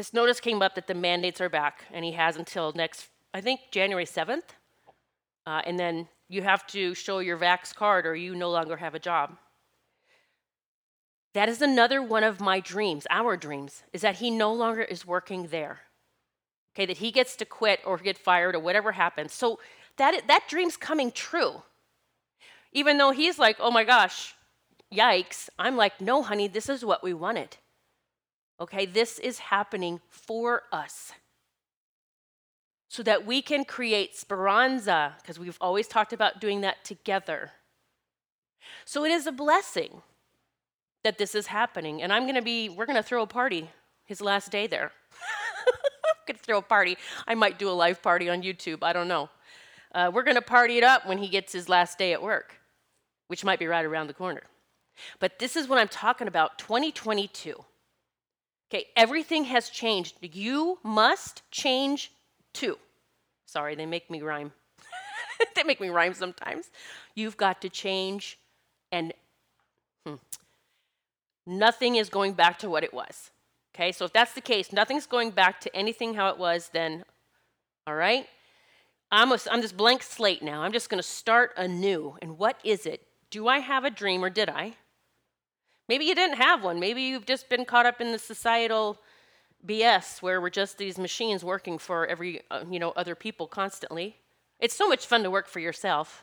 this 0.00 0.14
notice 0.14 0.40
came 0.40 0.62
up 0.62 0.76
that 0.76 0.86
the 0.86 0.94
mandates 0.94 1.42
are 1.42 1.50
back, 1.50 1.84
and 1.92 2.06
he 2.06 2.12
has 2.12 2.38
until 2.38 2.72
next, 2.72 3.08
I 3.34 3.42
think, 3.42 3.60
January 3.70 4.06
7th. 4.06 4.54
Uh, 5.46 5.60
and 5.66 5.78
then 5.78 6.08
you 6.26 6.40
have 6.40 6.66
to 6.68 6.94
show 6.94 7.18
your 7.18 7.36
vax 7.36 7.74
card 7.74 8.06
or 8.06 8.16
you 8.16 8.34
no 8.34 8.50
longer 8.50 8.78
have 8.78 8.94
a 8.94 8.98
job. 8.98 9.36
That 11.34 11.50
is 11.50 11.60
another 11.60 12.00
one 12.00 12.24
of 12.24 12.40
my 12.40 12.60
dreams, 12.60 13.06
our 13.10 13.36
dreams, 13.36 13.82
is 13.92 14.00
that 14.00 14.16
he 14.16 14.30
no 14.30 14.50
longer 14.54 14.80
is 14.80 15.04
working 15.04 15.48
there. 15.48 15.80
Okay, 16.74 16.86
that 16.86 16.96
he 16.96 17.10
gets 17.10 17.36
to 17.36 17.44
quit 17.44 17.80
or 17.84 17.98
get 17.98 18.16
fired 18.16 18.54
or 18.54 18.60
whatever 18.60 18.92
happens. 18.92 19.34
So 19.34 19.60
that, 19.98 20.26
that 20.28 20.44
dream's 20.48 20.78
coming 20.78 21.12
true. 21.12 21.62
Even 22.72 22.96
though 22.96 23.10
he's 23.10 23.38
like, 23.38 23.58
oh 23.60 23.70
my 23.70 23.84
gosh, 23.84 24.34
yikes, 24.90 25.50
I'm 25.58 25.76
like, 25.76 26.00
no, 26.00 26.22
honey, 26.22 26.48
this 26.48 26.70
is 26.70 26.86
what 26.86 27.02
we 27.02 27.12
wanted. 27.12 27.58
Okay, 28.60 28.84
this 28.84 29.18
is 29.18 29.38
happening 29.38 30.00
for 30.10 30.64
us 30.70 31.12
so 32.88 33.02
that 33.04 33.24
we 33.24 33.40
can 33.40 33.64
create 33.64 34.16
speranza, 34.16 35.14
because 35.22 35.38
we've 35.38 35.56
always 35.60 35.86
talked 35.86 36.12
about 36.12 36.40
doing 36.40 36.60
that 36.62 36.84
together. 36.84 37.52
So 38.84 39.04
it 39.04 39.12
is 39.12 39.26
a 39.28 39.32
blessing 39.32 40.02
that 41.04 41.16
this 41.16 41.34
is 41.34 41.46
happening. 41.46 42.02
And 42.02 42.12
I'm 42.12 42.24
going 42.24 42.34
to 42.34 42.42
be, 42.42 42.68
we're 42.68 42.86
going 42.86 42.96
to 42.96 43.02
throw 43.02 43.22
a 43.22 43.28
party 43.28 43.70
his 44.04 44.20
last 44.20 44.50
day 44.50 44.66
there. 44.66 44.90
I'm 45.16 46.16
going 46.26 46.36
to 46.36 46.42
throw 46.42 46.58
a 46.58 46.62
party. 46.62 46.98
I 47.28 47.36
might 47.36 47.60
do 47.60 47.70
a 47.70 47.72
live 47.72 48.02
party 48.02 48.28
on 48.28 48.42
YouTube. 48.42 48.78
I 48.82 48.92
don't 48.92 49.08
know. 49.08 49.30
Uh, 49.94 50.10
we're 50.12 50.24
going 50.24 50.36
to 50.36 50.42
party 50.42 50.76
it 50.76 50.84
up 50.84 51.06
when 51.06 51.18
he 51.18 51.28
gets 51.28 51.52
his 51.52 51.68
last 51.68 51.96
day 51.96 52.12
at 52.12 52.20
work, 52.20 52.56
which 53.28 53.44
might 53.44 53.60
be 53.60 53.68
right 53.68 53.84
around 53.84 54.08
the 54.08 54.14
corner. 54.14 54.42
But 55.20 55.38
this 55.38 55.56
is 55.56 55.68
what 55.68 55.78
I'm 55.78 55.88
talking 55.88 56.28
about 56.28 56.58
2022. 56.58 57.64
Okay, 58.70 58.86
everything 58.96 59.44
has 59.44 59.68
changed. 59.68 60.16
You 60.22 60.78
must 60.84 61.42
change 61.50 62.12
too. 62.52 62.78
Sorry, 63.46 63.74
they 63.74 63.86
make 63.86 64.08
me 64.10 64.22
rhyme. 64.22 64.52
they 65.56 65.64
make 65.64 65.80
me 65.80 65.88
rhyme 65.88 66.14
sometimes. 66.14 66.70
You've 67.16 67.36
got 67.36 67.60
to 67.62 67.68
change, 67.68 68.38
and 68.92 69.12
hmm, 70.06 70.14
nothing 71.46 71.96
is 71.96 72.08
going 72.08 72.34
back 72.34 72.60
to 72.60 72.70
what 72.70 72.84
it 72.84 72.94
was. 72.94 73.30
Okay, 73.74 73.90
so 73.90 74.04
if 74.04 74.12
that's 74.12 74.34
the 74.34 74.40
case, 74.40 74.72
nothing's 74.72 75.06
going 75.06 75.30
back 75.30 75.60
to 75.62 75.76
anything 75.76 76.14
how 76.14 76.28
it 76.28 76.38
was, 76.38 76.70
then, 76.72 77.04
all 77.86 77.94
right? 77.94 78.26
I'm, 79.10 79.32
a, 79.32 79.38
I'm 79.50 79.60
this 79.60 79.72
blank 79.72 80.02
slate 80.04 80.42
now. 80.42 80.62
I'm 80.62 80.72
just 80.72 80.88
going 80.88 81.02
to 81.02 81.08
start 81.08 81.52
anew. 81.56 82.16
And 82.22 82.38
what 82.38 82.58
is 82.62 82.86
it? 82.86 83.02
Do 83.30 83.48
I 83.48 83.58
have 83.58 83.84
a 83.84 83.90
dream 83.90 84.24
or 84.24 84.30
did 84.30 84.48
I? 84.48 84.74
Maybe 85.90 86.04
you 86.04 86.14
didn't 86.14 86.36
have 86.36 86.62
one. 86.62 86.78
Maybe 86.78 87.02
you've 87.02 87.26
just 87.26 87.48
been 87.48 87.64
caught 87.64 87.84
up 87.84 88.00
in 88.00 88.12
the 88.12 88.18
societal 88.20 88.96
BS 89.66 90.22
where 90.22 90.40
we're 90.40 90.48
just 90.48 90.78
these 90.78 90.98
machines 90.98 91.42
working 91.42 91.78
for 91.78 92.06
every, 92.06 92.42
uh, 92.48 92.62
you 92.70 92.78
know, 92.78 92.92
other 92.92 93.16
people 93.16 93.48
constantly. 93.48 94.14
It's 94.60 94.76
so 94.76 94.86
much 94.86 95.04
fun 95.04 95.24
to 95.24 95.30
work 95.32 95.48
for 95.48 95.58
yourself. 95.58 96.22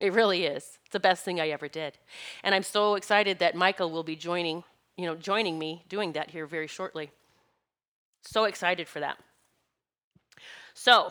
It 0.00 0.12
really 0.12 0.44
is. 0.44 0.78
It's 0.84 0.92
the 0.92 1.00
best 1.00 1.24
thing 1.24 1.40
I 1.40 1.48
ever 1.48 1.66
did. 1.66 1.96
And 2.42 2.54
I'm 2.54 2.62
so 2.62 2.94
excited 2.96 3.38
that 3.38 3.54
Michael 3.54 3.90
will 3.90 4.02
be 4.02 4.16
joining, 4.16 4.64
you 4.98 5.06
know, 5.06 5.14
joining 5.14 5.58
me 5.58 5.86
doing 5.88 6.12
that 6.12 6.28
here 6.28 6.44
very 6.44 6.66
shortly. 6.66 7.10
So 8.20 8.44
excited 8.44 8.86
for 8.86 9.00
that. 9.00 9.16
So, 10.74 11.10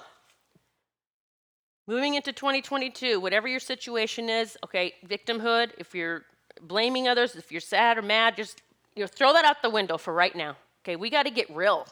moving 1.87 2.13
into 2.13 2.33
2022, 2.33 3.19
whatever 3.19 3.47
your 3.47 3.59
situation 3.59 4.29
is, 4.29 4.59
okay, 4.63 4.93
victimhood, 5.09 5.71
if 5.79 5.95
you're 5.95 6.25
blaming 6.67 7.07
others, 7.07 7.35
if 7.35 7.51
you're 7.51 7.61
sad 7.61 7.97
or 7.97 8.01
mad, 8.01 8.37
just 8.37 8.61
you 8.95 9.03
know, 9.03 9.07
throw 9.07 9.33
that 9.33 9.45
out 9.45 9.61
the 9.61 9.69
window 9.69 9.97
for 9.97 10.13
right 10.13 10.35
now. 10.35 10.57
Okay, 10.83 10.95
we 10.95 11.09
got 11.09 11.23
to 11.23 11.31
get 11.31 11.53
real. 11.55 11.87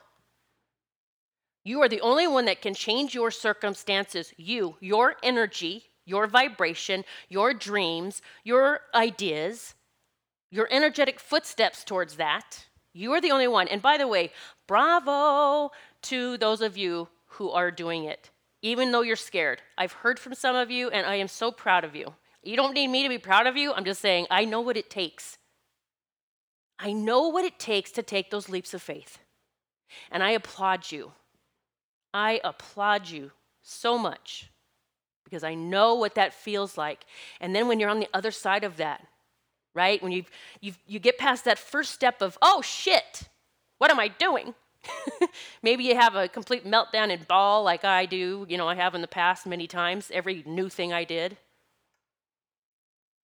You 1.64 1.82
are 1.82 1.90
the 1.90 2.02
only 2.02 2.28
one 2.28 2.46
that 2.46 2.62
can 2.62 2.74
change 2.74 3.14
your 3.14 3.32
circumstances. 3.32 4.34
You, 4.38 4.76
your 4.80 5.16
energy, 5.22 5.86
your 6.06 6.28
vibration, 6.28 7.06
your 7.30 7.54
dreams, 7.54 8.22
your 8.44 8.82
ideas, 8.96 9.76
your 10.50 10.68
energetic 10.72 11.20
footsteps 11.20 11.84
towards 11.84 12.16
that. 12.16 12.66
You 12.94 13.14
are 13.14 13.22
the 13.22 13.32
only 13.32 13.48
one. 13.48 13.68
And 13.68 13.82
by 13.82 13.98
the 13.98 14.08
way, 14.08 14.32
bravo 14.68 15.72
to 16.04 16.38
those 16.38 16.62
of 16.62 16.78
you 16.78 17.08
who 17.28 17.50
are 17.52 17.72
doing 17.72 18.04
it, 18.04 18.32
even 18.62 18.92
though 18.92 19.02
you're 19.02 19.16
scared. 19.16 19.62
I've 19.78 19.94
heard 19.94 20.20
from 20.20 20.34
some 20.34 20.56
of 20.56 20.70
you, 20.70 20.90
and 20.90 21.06
I 21.06 21.16
am 21.16 21.30
so 21.30 21.52
proud 21.52 21.86
of 21.86 21.96
you. 21.96 22.16
You 22.44 22.56
don't 22.56 22.74
need 22.74 22.88
me 22.88 23.04
to 23.04 23.10
be 23.10 23.18
proud 23.18 23.48
of 23.48 23.56
you. 23.56 23.74
I'm 23.74 23.86
just 23.86 24.02
saying, 24.02 24.28
I 24.32 24.46
know 24.46 24.62
what 24.62 24.78
it 24.78 24.90
takes. 24.90 25.38
I 26.80 26.94
know 26.94 27.28
what 27.28 27.46
it 27.46 27.60
takes 27.60 27.92
to 27.92 28.04
take 28.04 28.32
those 28.32 28.50
leaps 28.50 28.74
of 28.74 28.82
faith. 28.82 29.20
And 30.12 30.24
I 30.24 30.32
applaud 30.32 30.92
you. 30.92 31.12
I 32.14 32.42
applaud 32.44 33.10
you 33.10 33.32
so 33.62 33.98
much 33.98 34.50
because 35.24 35.44
I 35.44 35.54
know 35.54 35.96
what 35.96 36.16
that 36.16 36.34
feels 36.34 36.78
like. 36.78 37.06
And 37.40 37.56
then 37.56 37.68
when 37.68 37.80
you're 37.80 37.90
on 37.90 38.00
the 38.00 38.10
other 38.14 38.32
side 38.32 38.64
of 38.64 38.78
that, 38.78 39.06
right? 39.74 40.02
When 40.02 40.12
you 40.12 40.26
you 40.60 40.74
you 40.86 41.00
get 41.00 41.18
past 41.18 41.46
that 41.46 41.60
first 41.60 41.94
step 41.94 42.22
of, 42.22 42.38
"Oh 42.42 42.62
shit. 42.62 43.30
What 43.78 43.92
am 43.92 44.00
I 44.00 44.10
doing?" 44.10 44.54
Maybe 45.64 45.84
you 45.84 45.96
have 45.96 46.16
a 46.16 46.28
complete 46.28 46.66
meltdown 46.66 47.14
and 47.14 47.28
bawl 47.28 47.64
like 47.64 47.86
I 47.86 48.06
do, 48.06 48.46
you 48.50 48.58
know, 48.58 48.68
I 48.68 48.76
have 48.76 48.96
in 48.96 49.02
the 49.02 49.08
past 49.08 49.46
many 49.46 49.68
times, 49.68 50.12
every 50.12 50.44
new 50.46 50.70
thing 50.70 50.92
I 50.92 51.04
did. 51.04 51.38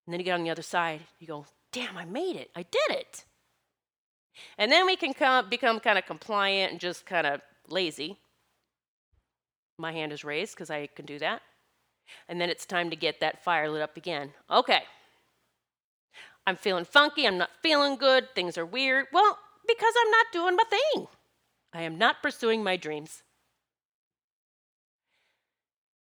And 0.08 0.14
then 0.14 0.22
you 0.22 0.24
get 0.24 0.36
on 0.36 0.44
the 0.44 0.50
other 0.50 0.62
side, 0.62 1.02
you 1.20 1.28
go, 1.28 1.46
damn, 1.74 1.98
I 1.98 2.06
made 2.06 2.38
it. 2.38 2.50
I 2.56 2.64
did 2.64 2.98
it. 2.98 3.26
And 4.58 4.72
then 4.72 4.86
we 4.86 4.96
can 4.96 5.14
come, 5.14 5.50
become 5.50 5.82
kind 5.82 5.98
of 5.98 6.06
compliant 6.06 6.72
and 6.72 6.80
just 6.80 7.06
kind 7.06 7.28
of 7.28 7.42
lazy. 7.68 8.18
My 9.78 9.92
hand 9.92 10.14
is 10.14 10.24
raised 10.24 10.56
because 10.56 10.70
I 10.70 10.88
can 10.88 11.06
do 11.06 11.20
that. 11.20 11.42
And 12.30 12.40
then 12.40 12.50
it's 12.50 12.66
time 12.66 12.90
to 12.90 12.96
get 12.96 13.20
that 13.20 13.44
fire 13.44 13.70
lit 13.70 13.82
up 13.82 13.98
again. 13.98 14.32
Okay. 14.50 14.80
I'm 16.46 16.56
feeling 16.56 16.86
funky. 16.86 17.28
I'm 17.28 17.38
not 17.38 17.50
feeling 17.62 17.98
good. 17.98 18.34
Things 18.34 18.58
are 18.58 18.66
weird. 18.66 19.08
Well, 19.12 19.38
because 19.68 19.94
I'm 20.02 20.12
not 20.12 20.26
doing 20.32 20.56
my 20.56 20.64
thing. 20.70 21.08
I 21.74 21.82
am 21.82 21.98
not 21.98 22.24
pursuing 22.24 22.64
my 22.64 22.78
dreams. 22.78 23.24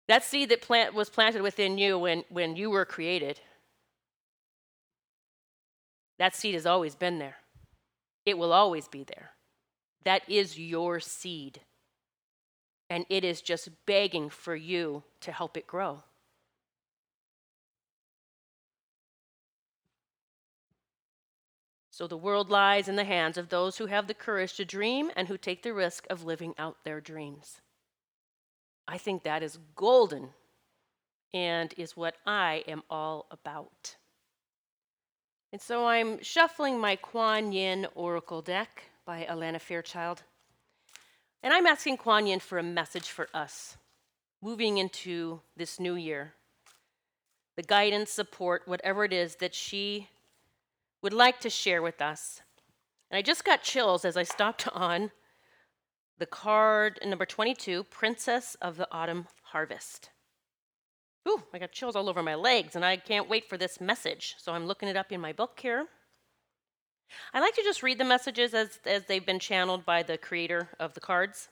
That 0.07 0.23
seed 0.23 0.47
that 0.49 0.61
plant 0.61 0.93
was 0.93 1.09
planted 1.09 1.41
within 1.41 1.77
you 1.77 1.99
when, 1.99 2.23
when 2.29 2.55
you 2.55 2.69
were 2.69 2.85
created 2.85 3.41
that 6.19 6.35
seed 6.35 6.53
has 6.53 6.65
always 6.65 6.95
been 6.95 7.19
there. 7.19 7.37
It 8.25 8.37
will 8.37 8.53
always 8.53 8.87
be 8.87 9.03
there. 9.03 9.31
That 10.03 10.21
is 10.29 10.59
your 10.59 10.99
seed. 10.99 11.61
And 12.89 13.05
it 13.09 13.23
is 13.23 13.41
just 13.41 13.69
begging 13.85 14.29
for 14.29 14.55
you 14.55 15.03
to 15.21 15.31
help 15.31 15.57
it 15.57 15.67
grow. 15.67 16.03
So 21.97 22.05
the 22.05 22.15
world 22.15 22.51
lies 22.51 22.87
in 22.87 22.95
the 22.95 23.03
hands 23.03 23.37
of 23.37 23.49
those 23.49 23.77
who 23.77 23.87
have 23.87 24.05
the 24.05 24.13
courage 24.13 24.53
to 24.57 24.65
dream 24.65 25.09
and 25.15 25.27
who 25.27 25.37
take 25.37 25.63
the 25.63 25.73
risk 25.73 26.05
of 26.11 26.23
living 26.23 26.53
out 26.57 26.83
their 26.83 27.01
dreams. 27.01 27.59
I 28.87 28.99
think 28.99 29.23
that 29.23 29.41
is 29.41 29.57
golden 29.75 30.29
and 31.33 31.73
is 31.75 31.97
what 31.97 32.15
I 32.25 32.63
am 32.67 32.83
all 32.89 33.25
about. 33.31 33.95
And 35.57 35.61
so 35.63 35.87
I'm 35.87 36.21
shuffling 36.21 36.79
my 36.79 36.97
Kuan 36.97 37.51
Yin 37.51 37.87
Oracle 37.95 38.43
deck 38.43 38.91
by 39.07 39.25
Alana 39.27 39.59
Fairchild. 39.59 40.21
And 41.41 41.51
I'm 41.51 41.65
asking 41.65 41.97
Kuan 41.97 42.27
Yin 42.27 42.39
for 42.39 42.59
a 42.59 42.63
message 42.63 43.09
for 43.09 43.27
us 43.33 43.75
moving 44.39 44.77
into 44.77 45.41
this 45.55 45.79
new 45.79 45.95
year. 45.95 46.33
The 47.55 47.63
guidance, 47.63 48.11
support, 48.11 48.67
whatever 48.67 49.03
it 49.03 49.11
is 49.11 49.37
that 49.37 49.55
she 49.55 50.09
would 51.01 51.11
like 51.11 51.39
to 51.39 51.49
share 51.49 51.81
with 51.81 52.03
us. 52.03 52.43
And 53.09 53.17
I 53.17 53.23
just 53.23 53.43
got 53.43 53.63
chills 53.63 54.05
as 54.05 54.15
I 54.15 54.21
stopped 54.21 54.67
on 54.75 55.09
the 56.19 56.27
card 56.27 56.99
number 57.03 57.25
22 57.25 57.85
Princess 57.85 58.55
of 58.61 58.77
the 58.77 58.87
Autumn 58.91 59.25
Harvest. 59.41 60.11
Ooh, 61.27 61.43
I 61.53 61.59
got 61.59 61.71
chills 61.71 61.95
all 61.95 62.09
over 62.09 62.23
my 62.23 62.35
legs, 62.35 62.75
and 62.75 62.85
I 62.85 62.97
can't 62.97 63.29
wait 63.29 63.49
for 63.49 63.57
this 63.57 63.81
message. 63.81 64.35
So 64.37 64.53
I'm 64.53 64.65
looking 64.65 64.87
it 64.87 64.95
up 64.95 65.11
in 65.11 65.19
my 65.19 65.33
book 65.33 65.59
here. 65.61 65.87
I 67.33 67.39
like 67.39 67.55
to 67.55 67.63
just 67.63 67.83
read 67.83 67.97
the 67.97 68.05
messages 68.05 68.53
as, 68.53 68.79
as 68.85 69.05
they've 69.05 69.25
been 69.25 69.39
channeled 69.39 69.85
by 69.85 70.03
the 70.03 70.17
creator 70.17 70.69
of 70.79 70.93
the 70.93 70.99
cards. 70.99 71.49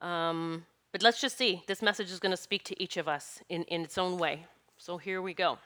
Um, 0.00 0.66
but 0.92 1.02
let's 1.02 1.20
just 1.20 1.36
see. 1.38 1.62
This 1.66 1.82
message 1.82 2.10
is 2.10 2.20
going 2.20 2.30
to 2.30 2.36
speak 2.36 2.64
to 2.64 2.82
each 2.82 2.96
of 2.96 3.08
us 3.08 3.40
in, 3.48 3.64
in 3.64 3.82
its 3.82 3.98
own 3.98 4.18
way. 4.18 4.46
So 4.76 4.98
here 4.98 5.20
we 5.20 5.34
go. 5.34 5.58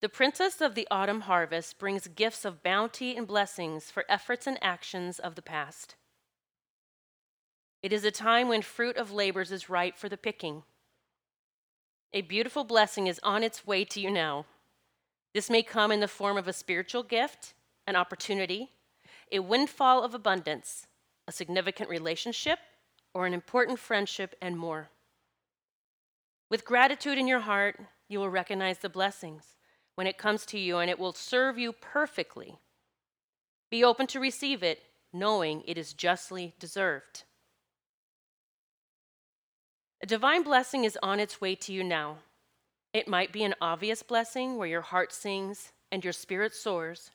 The 0.00 0.08
princess 0.08 0.62
of 0.62 0.74
the 0.74 0.88
autumn 0.90 1.22
harvest 1.22 1.78
brings 1.78 2.08
gifts 2.08 2.46
of 2.46 2.62
bounty 2.62 3.16
and 3.16 3.26
blessings 3.26 3.90
for 3.90 4.04
efforts 4.08 4.46
and 4.46 4.58
actions 4.62 5.18
of 5.18 5.34
the 5.34 5.42
past. 5.42 5.94
It 7.82 7.92
is 7.92 8.04
a 8.04 8.10
time 8.10 8.48
when 8.48 8.62
fruit 8.62 8.96
of 8.96 9.12
labors 9.12 9.50
is 9.50 9.70
ripe 9.70 9.96
for 9.96 10.08
the 10.08 10.16
picking. 10.16 10.64
A 12.12 12.20
beautiful 12.22 12.64
blessing 12.64 13.06
is 13.06 13.20
on 13.22 13.42
its 13.42 13.66
way 13.66 13.84
to 13.86 14.00
you 14.00 14.10
now. 14.10 14.44
This 15.32 15.48
may 15.48 15.62
come 15.62 15.92
in 15.92 16.00
the 16.00 16.08
form 16.08 16.36
of 16.36 16.48
a 16.48 16.52
spiritual 16.52 17.02
gift, 17.02 17.54
an 17.86 17.96
opportunity, 17.96 18.70
a 19.32 19.38
windfall 19.38 20.02
of 20.02 20.12
abundance, 20.12 20.86
a 21.28 21.32
significant 21.32 21.88
relationship, 21.88 22.58
or 23.14 23.26
an 23.26 23.32
important 23.32 23.78
friendship, 23.78 24.34
and 24.42 24.58
more. 24.58 24.90
With 26.50 26.64
gratitude 26.64 27.16
in 27.16 27.28
your 27.28 27.40
heart, 27.40 27.80
you 28.08 28.18
will 28.18 28.28
recognize 28.28 28.78
the 28.78 28.88
blessings 28.88 29.56
when 29.94 30.06
it 30.06 30.18
comes 30.18 30.44
to 30.46 30.58
you, 30.58 30.78
and 30.78 30.90
it 30.90 30.98
will 30.98 31.12
serve 31.12 31.58
you 31.58 31.72
perfectly. 31.72 32.58
Be 33.70 33.84
open 33.84 34.06
to 34.08 34.20
receive 34.20 34.62
it, 34.62 34.82
knowing 35.12 35.62
it 35.66 35.78
is 35.78 35.92
justly 35.92 36.54
deserved. 36.58 37.24
A 40.02 40.06
divine 40.06 40.42
blessing 40.42 40.84
is 40.84 40.98
on 41.02 41.20
its 41.20 41.40
way 41.40 41.54
to 41.56 41.72
you 41.72 41.84
now. 41.84 42.18
It 42.92 43.06
might 43.06 43.32
be 43.32 43.44
an 43.44 43.54
obvious 43.60 44.02
blessing 44.02 44.56
where 44.56 44.68
your 44.68 44.80
heart 44.80 45.12
sings 45.12 45.72
and 45.92 46.02
your 46.02 46.14
spirit 46.14 46.54
soars. 46.54 47.10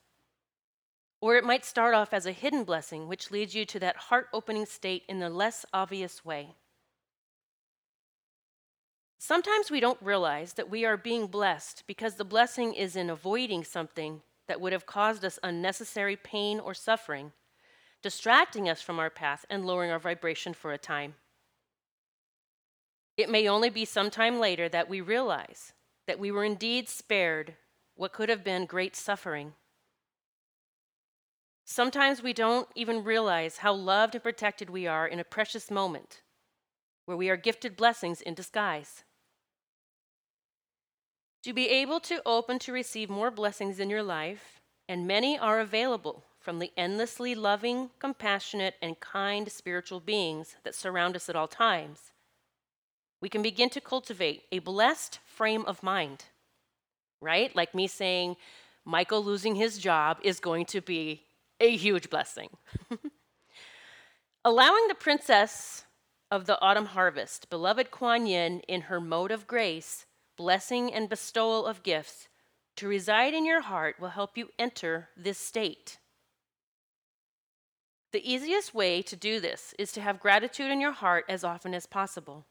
Or 1.19 1.35
it 1.35 1.43
might 1.43 1.65
start 1.65 1.95
off 1.95 2.13
as 2.13 2.27
a 2.27 2.31
hidden 2.31 2.63
blessing, 2.63 3.07
which 3.07 3.31
leads 3.31 3.55
you 3.55 3.65
to 3.65 3.79
that 3.79 3.95
heart 3.95 4.27
opening 4.31 4.67
state 4.67 5.03
in 5.09 5.19
the 5.19 5.29
less 5.29 5.65
obvious 5.73 6.23
way. 6.23 6.53
Sometimes 9.17 9.71
we 9.71 9.79
don't 9.79 10.01
realize 10.01 10.53
that 10.53 10.69
we 10.69 10.85
are 10.85 10.97
being 10.97 11.25
blessed 11.25 11.83
because 11.87 12.15
the 12.15 12.23
blessing 12.23 12.75
is 12.75 12.95
in 12.95 13.09
avoiding 13.09 13.63
something 13.63 14.21
that 14.47 14.61
would 14.61 14.73
have 14.73 14.85
caused 14.85 15.25
us 15.25 15.39
unnecessary 15.41 16.15
pain 16.15 16.59
or 16.59 16.75
suffering, 16.75 17.31
distracting 18.03 18.69
us 18.69 18.83
from 18.83 18.99
our 18.99 19.09
path 19.09 19.43
and 19.49 19.65
lowering 19.65 19.89
our 19.89 19.97
vibration 19.97 20.53
for 20.53 20.71
a 20.71 20.77
time. 20.77 21.15
It 23.17 23.29
may 23.29 23.47
only 23.47 23.69
be 23.69 23.85
some 23.85 24.09
time 24.09 24.39
later 24.39 24.67
that 24.69 24.89
we 24.89 25.01
realize 25.01 25.73
that 26.07 26.19
we 26.19 26.31
were 26.31 26.43
indeed 26.43 26.89
spared 26.89 27.55
what 27.95 28.13
could 28.13 28.29
have 28.29 28.43
been 28.43 28.65
great 28.65 28.95
suffering. 28.95 29.53
Sometimes 31.63 32.21
we 32.21 32.33
don't 32.33 32.67
even 32.75 33.03
realize 33.03 33.57
how 33.57 33.73
loved 33.73 34.15
and 34.15 34.23
protected 34.23 34.69
we 34.69 34.85
are 34.85 35.07
in 35.07 35.19
a 35.19 35.23
precious 35.23 35.71
moment 35.71 36.21
where 37.05 37.17
we 37.17 37.29
are 37.29 37.37
gifted 37.37 37.77
blessings 37.77 38.21
in 38.21 38.33
disguise. 38.33 39.03
To 41.43 41.53
be 41.53 41.69
able 41.69 41.99
to 42.01 42.21
open 42.25 42.59
to 42.59 42.71
receive 42.71 43.09
more 43.09 43.31
blessings 43.31 43.79
in 43.79 43.89
your 43.89 44.03
life, 44.03 44.59
and 44.89 45.07
many 45.07 45.37
are 45.37 45.59
available 45.59 46.23
from 46.39 46.59
the 46.59 46.71
endlessly 46.75 47.33
loving, 47.33 47.91
compassionate, 47.99 48.75
and 48.81 48.99
kind 48.99 49.51
spiritual 49.51 49.99
beings 49.99 50.55
that 50.63 50.75
surround 50.75 51.15
us 51.15 51.29
at 51.29 51.35
all 51.35 51.47
times 51.47 52.11
we 53.25 53.29
can 53.29 53.41
begin 53.41 53.71
to 53.71 53.81
cultivate 53.81 54.43
a 54.51 54.59
blessed 54.59 55.17
frame 55.25 55.65
of 55.65 55.81
mind, 55.81 56.25
right? 57.19 57.55
Like 57.55 57.73
me 57.73 57.87
saying, 57.87 58.35
Michael 58.85 59.23
losing 59.23 59.55
his 59.55 59.79
job 59.79 60.19
is 60.21 60.39
going 60.39 60.67
to 60.67 60.79
be 60.79 61.23
a 61.59 61.75
huge 61.75 62.11
blessing. 62.11 62.49
Allowing 64.45 64.87
the 64.87 64.93
princess 64.93 65.85
of 66.29 66.45
the 66.45 66.61
autumn 66.61 66.85
harvest, 66.85 67.49
beloved 67.49 67.89
Kuan 67.89 68.27
Yin, 68.27 68.59
in 68.67 68.81
her 68.81 69.01
mode 69.01 69.31
of 69.31 69.47
grace, 69.47 70.05
blessing, 70.37 70.93
and 70.93 71.09
bestowal 71.09 71.65
of 71.65 71.81
gifts, 71.81 72.27
to 72.75 72.87
reside 72.87 73.33
in 73.33 73.43
your 73.43 73.61
heart 73.61 73.95
will 73.99 74.09
help 74.09 74.37
you 74.37 74.49
enter 74.59 75.09
this 75.17 75.39
state. 75.39 75.97
The 78.11 78.31
easiest 78.31 78.75
way 78.75 79.01
to 79.01 79.15
do 79.15 79.39
this 79.39 79.73
is 79.79 79.91
to 79.93 80.01
have 80.01 80.19
gratitude 80.19 80.69
in 80.69 80.79
your 80.79 80.91
heart 80.91 81.25
as 81.27 81.43
often 81.43 81.73
as 81.73 81.87
possible. 81.87 82.45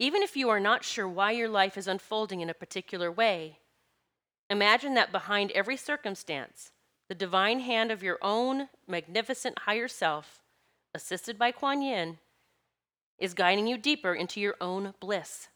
Even 0.00 0.22
if 0.22 0.34
you 0.34 0.48
are 0.48 0.58
not 0.58 0.82
sure 0.82 1.06
why 1.06 1.30
your 1.30 1.48
life 1.48 1.76
is 1.76 1.86
unfolding 1.86 2.40
in 2.40 2.48
a 2.48 2.54
particular 2.54 3.12
way, 3.12 3.58
imagine 4.48 4.94
that 4.94 5.12
behind 5.12 5.52
every 5.52 5.76
circumstance, 5.76 6.72
the 7.10 7.14
divine 7.14 7.60
hand 7.60 7.92
of 7.92 8.02
your 8.02 8.18
own 8.22 8.70
magnificent 8.88 9.58
higher 9.60 9.88
self, 9.88 10.40
assisted 10.94 11.38
by 11.38 11.52
Kuan 11.52 11.82
Yin, 11.82 12.18
is 13.18 13.34
guiding 13.34 13.66
you 13.66 13.76
deeper 13.76 14.14
into 14.14 14.40
your 14.40 14.56
own 14.58 14.94
bliss. 15.00 15.48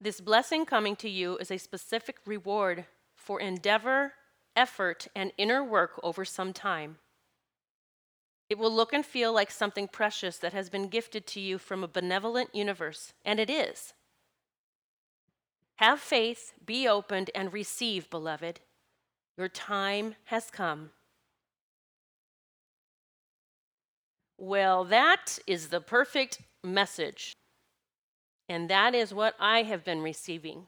This 0.00 0.22
blessing 0.22 0.64
coming 0.64 0.96
to 0.96 1.10
you 1.10 1.36
is 1.36 1.50
a 1.50 1.58
specific 1.58 2.16
reward 2.24 2.86
for 3.14 3.38
endeavor, 3.38 4.14
effort, 4.56 5.08
and 5.14 5.30
inner 5.36 5.62
work 5.62 6.00
over 6.02 6.24
some 6.24 6.54
time. 6.54 6.96
It 8.50 8.58
will 8.58 8.74
look 8.74 8.92
and 8.92 9.06
feel 9.06 9.32
like 9.32 9.52
something 9.52 9.86
precious 9.86 10.36
that 10.38 10.52
has 10.52 10.68
been 10.68 10.88
gifted 10.88 11.24
to 11.28 11.40
you 11.40 11.56
from 11.56 11.84
a 11.84 11.88
benevolent 11.88 12.52
universe, 12.52 13.12
and 13.24 13.38
it 13.38 13.48
is. 13.48 13.94
Have 15.76 16.00
faith, 16.00 16.52
be 16.66 16.86
opened, 16.88 17.30
and 17.32 17.52
receive, 17.52 18.10
beloved. 18.10 18.58
Your 19.38 19.48
time 19.48 20.16
has 20.24 20.50
come. 20.50 20.90
Well, 24.36 24.84
that 24.84 25.38
is 25.46 25.68
the 25.68 25.80
perfect 25.80 26.40
message. 26.64 27.32
And 28.48 28.68
that 28.68 28.96
is 28.96 29.14
what 29.14 29.36
I 29.38 29.62
have 29.62 29.84
been 29.84 30.02
receiving 30.02 30.66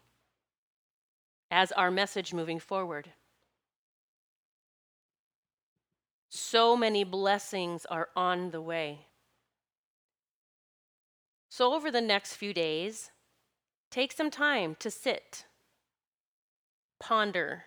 as 1.51 1.73
our 1.73 1.91
message 1.91 2.33
moving 2.33 2.61
forward. 2.61 3.11
So 6.35 6.79
many 6.79 7.05
blessings 7.05 7.85
are 7.85 8.09
on 8.17 8.53
the 8.53 8.63
way. 8.63 9.01
So, 11.51 11.75
over 11.75 11.91
the 11.91 12.01
next 12.01 12.37
few 12.37 12.55
days, 12.55 13.11
take 13.91 14.13
some 14.13 14.31
time 14.31 14.75
to 14.77 14.91
sit, 14.91 15.45
ponder, 16.99 17.65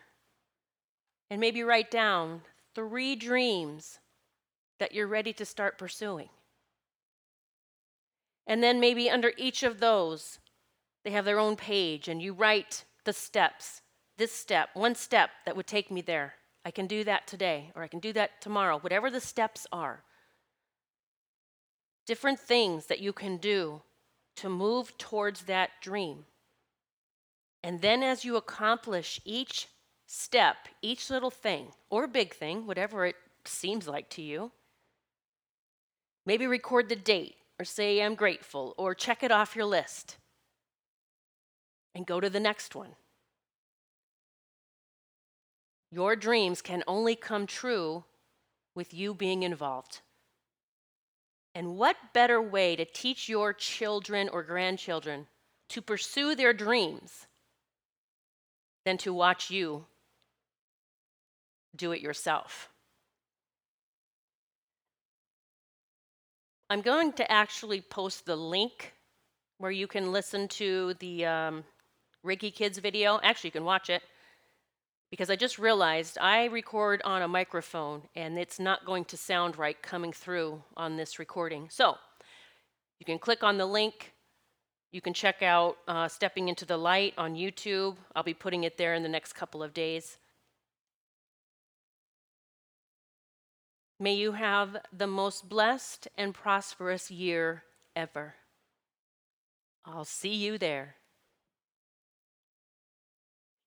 and 1.30 1.40
maybe 1.40 1.62
write 1.62 1.92
down 1.92 2.42
three 2.74 3.16
dreams 3.16 4.00
that 4.80 4.94
you're 4.94 5.06
ready 5.06 5.32
to 5.34 5.46
start 5.46 5.78
pursuing. 5.78 6.30
And 8.48 8.64
then 8.64 8.80
maybe 8.80 9.12
under 9.12 9.34
each 9.38 9.62
of 9.62 9.80
those, 9.80 10.40
they 11.04 11.12
have 11.12 11.26
their 11.26 11.40
own 11.40 11.56
page, 11.56 12.08
and 12.08 12.20
you 12.20 12.34
write 12.34 12.86
the 13.04 13.14
steps. 13.14 13.84
This 14.18 14.32
step, 14.32 14.70
one 14.74 14.96
step 14.96 15.30
that 15.46 15.56
would 15.56 15.68
take 15.68 15.92
me 15.92 16.02
there. 16.02 16.34
I 16.66 16.72
can 16.72 16.88
do 16.88 17.04
that 17.04 17.28
today, 17.28 17.72
or 17.76 17.84
I 17.84 17.88
can 17.88 18.00
do 18.00 18.12
that 18.14 18.42
tomorrow, 18.42 18.80
whatever 18.80 19.12
the 19.12 19.22
steps 19.22 19.68
are. 19.72 20.02
Different 22.08 22.40
things 22.40 22.88
that 22.88 23.00
you 23.00 23.14
can 23.14 23.38
do 23.38 23.84
to 24.38 24.50
move 24.50 24.98
towards 24.98 25.44
that 25.44 25.70
dream. 25.80 26.26
And 27.64 27.82
then, 27.82 28.02
as 28.02 28.26
you 28.26 28.36
accomplish 28.36 29.22
each 29.24 29.68
step, 30.08 30.56
each 30.82 31.12
little 31.12 31.32
thing, 31.32 31.68
or 31.92 32.08
big 32.08 32.34
thing, 32.34 32.66
whatever 32.66 33.06
it 33.06 33.16
seems 33.46 33.88
like 33.88 34.10
to 34.12 34.24
you, 34.24 34.52
maybe 36.26 36.48
record 36.48 36.90
the 36.90 36.96
date, 36.96 37.36
or 37.60 37.66
say, 37.66 38.02
I'm 38.02 38.16
grateful, 38.16 38.74
or 38.78 38.96
check 38.96 39.22
it 39.24 39.32
off 39.32 39.56
your 39.56 39.66
list, 39.66 40.18
and 41.94 42.06
go 42.08 42.20
to 42.20 42.30
the 42.30 42.40
next 42.40 42.76
one. 42.76 42.96
Your 45.96 46.18
dreams 46.18 46.62
can 46.62 46.84
only 46.88 47.16
come 47.16 47.48
true 47.48 48.04
with 48.76 48.94
you 48.94 49.14
being 49.14 49.44
involved. 49.44 50.02
And 51.54 51.78
what 51.78 51.96
better 52.12 52.42
way 52.42 52.76
to 52.76 52.84
teach 52.84 53.30
your 53.30 53.54
children 53.54 54.28
or 54.28 54.44
grandchildren 54.44 55.28
to 55.70 55.82
pursue 55.82 56.36
their 56.36 56.52
dreams 56.52 57.28
than 58.84 58.98
to 58.98 59.14
watch 59.14 59.50
you 59.50 59.86
do 61.74 61.94
it 61.94 62.02
yourself. 62.02 62.68
I'm 66.70 66.82
going 66.82 67.14
to 67.14 67.32
actually 67.32 67.80
post 67.80 68.26
the 68.26 68.36
link 68.36 68.92
where 69.60 69.72
you 69.72 69.88
can 69.88 70.12
listen 70.12 70.50
to 70.50 70.94
the 70.96 71.26
um, 71.26 71.64
Reiki 72.26 72.54
Kids 72.54 72.80
video. 72.80 73.18
Actually, 73.24 73.48
you 73.48 73.54
can 73.54 73.64
watch 73.64 73.90
it 73.90 74.04
because 75.12 75.30
I 75.30 75.36
just 75.36 75.60
realized 75.60 76.18
I 76.20 76.46
record 76.46 77.02
on 77.04 77.22
a 77.22 77.28
microphone 77.28 78.04
and 78.16 78.38
it's 78.38 78.60
not 78.60 78.86
going 78.86 79.06
to 79.06 79.18
sound 79.18 79.58
right 79.58 79.82
coming 79.82 80.12
through 80.12 80.64
on 80.76 80.98
this 80.98 81.20
recording. 81.20 81.70
So 81.70 81.98
you 83.00 83.06
can 83.06 83.20
click 83.20 83.44
on 83.44 83.58
the 83.58 83.66
link. 83.66 84.14
You 84.92 85.02
can 85.02 85.14
check 85.14 85.44
out 85.44 85.78
uh, 85.88 86.08
Stepping 86.08 86.48
into 86.48 86.66
the 86.66 86.78
Light 86.78 87.14
on 87.18 87.36
YouTube. 87.36 87.98
I'll 88.16 88.24
be 88.24 88.34
putting 88.34 88.64
it 88.64 88.78
there 88.78 88.94
in 88.94 89.04
the 89.04 89.10
next 89.10 89.34
couple 89.34 89.62
of 89.62 89.74
days. 89.74 90.18
May 94.00 94.16
you 94.16 94.34
have 94.34 94.78
the 94.92 95.08
most 95.08 95.48
blessed 95.48 96.08
and 96.18 96.34
prosperous 96.34 97.10
year 97.10 97.64
ever. 97.96 98.36
I'll 99.86 100.06
see 100.06 100.34
you 100.34 100.58
there. 100.58 100.96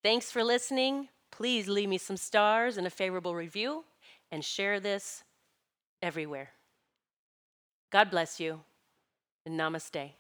Thanks 0.03 0.31
for 0.31 0.45
listening. 0.45 1.09
Please 1.39 1.69
leave 1.69 1.89
me 1.89 1.99
some 1.99 2.17
stars 2.17 2.77
and 2.77 2.85
a 2.85 2.91
favorable 2.91 3.37
review 3.37 3.85
and 4.33 4.45
share 4.45 4.81
this 4.81 5.23
everywhere. 6.03 6.51
God 7.91 8.11
bless 8.11 8.41
you 8.41 8.63
and 9.47 9.57
namaste. 9.57 10.15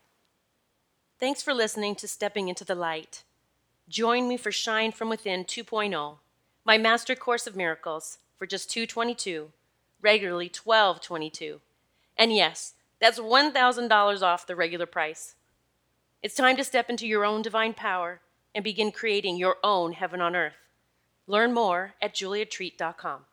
Thanks 1.18 1.42
for 1.42 1.52
listening 1.52 1.96
to 1.96 2.07
Stepping 2.07 2.46
into 2.46 2.64
the 2.64 2.76
Light. 2.76 3.24
Join 3.88 4.28
me 4.28 4.37
for 4.37 4.52
Shine 4.52 4.92
from 4.92 5.09
Within 5.09 5.44
2.0, 5.44 6.18
my 6.64 6.78
master 6.78 7.16
course 7.16 7.48
of 7.48 7.57
miracles 7.57 8.18
for 8.37 8.46
just 8.46 8.70
222, 8.70 9.50
regularly 10.00 10.46
1222. 10.46 11.61
And 12.16 12.33
yes, 12.33 12.74
that's 13.00 13.18
$1,000 13.18 14.22
off 14.22 14.46
the 14.46 14.54
regular 14.54 14.87
price. 14.87 15.35
It's 16.22 16.37
time 16.37 16.57
to 16.59 16.62
step 16.62 16.88
into 16.88 17.09
your 17.09 17.24
own 17.24 17.42
divine 17.42 17.74
power 17.74 18.20
and 18.54 18.62
begin 18.62 18.92
creating 18.92 19.37
your 19.37 19.57
own 19.64 19.94
heaven 19.94 20.20
on 20.20 20.37
earth. 20.37 20.67
Learn 21.28 21.52
more 21.52 21.94
at 22.00 22.14
juliatreat.com. 22.14 23.26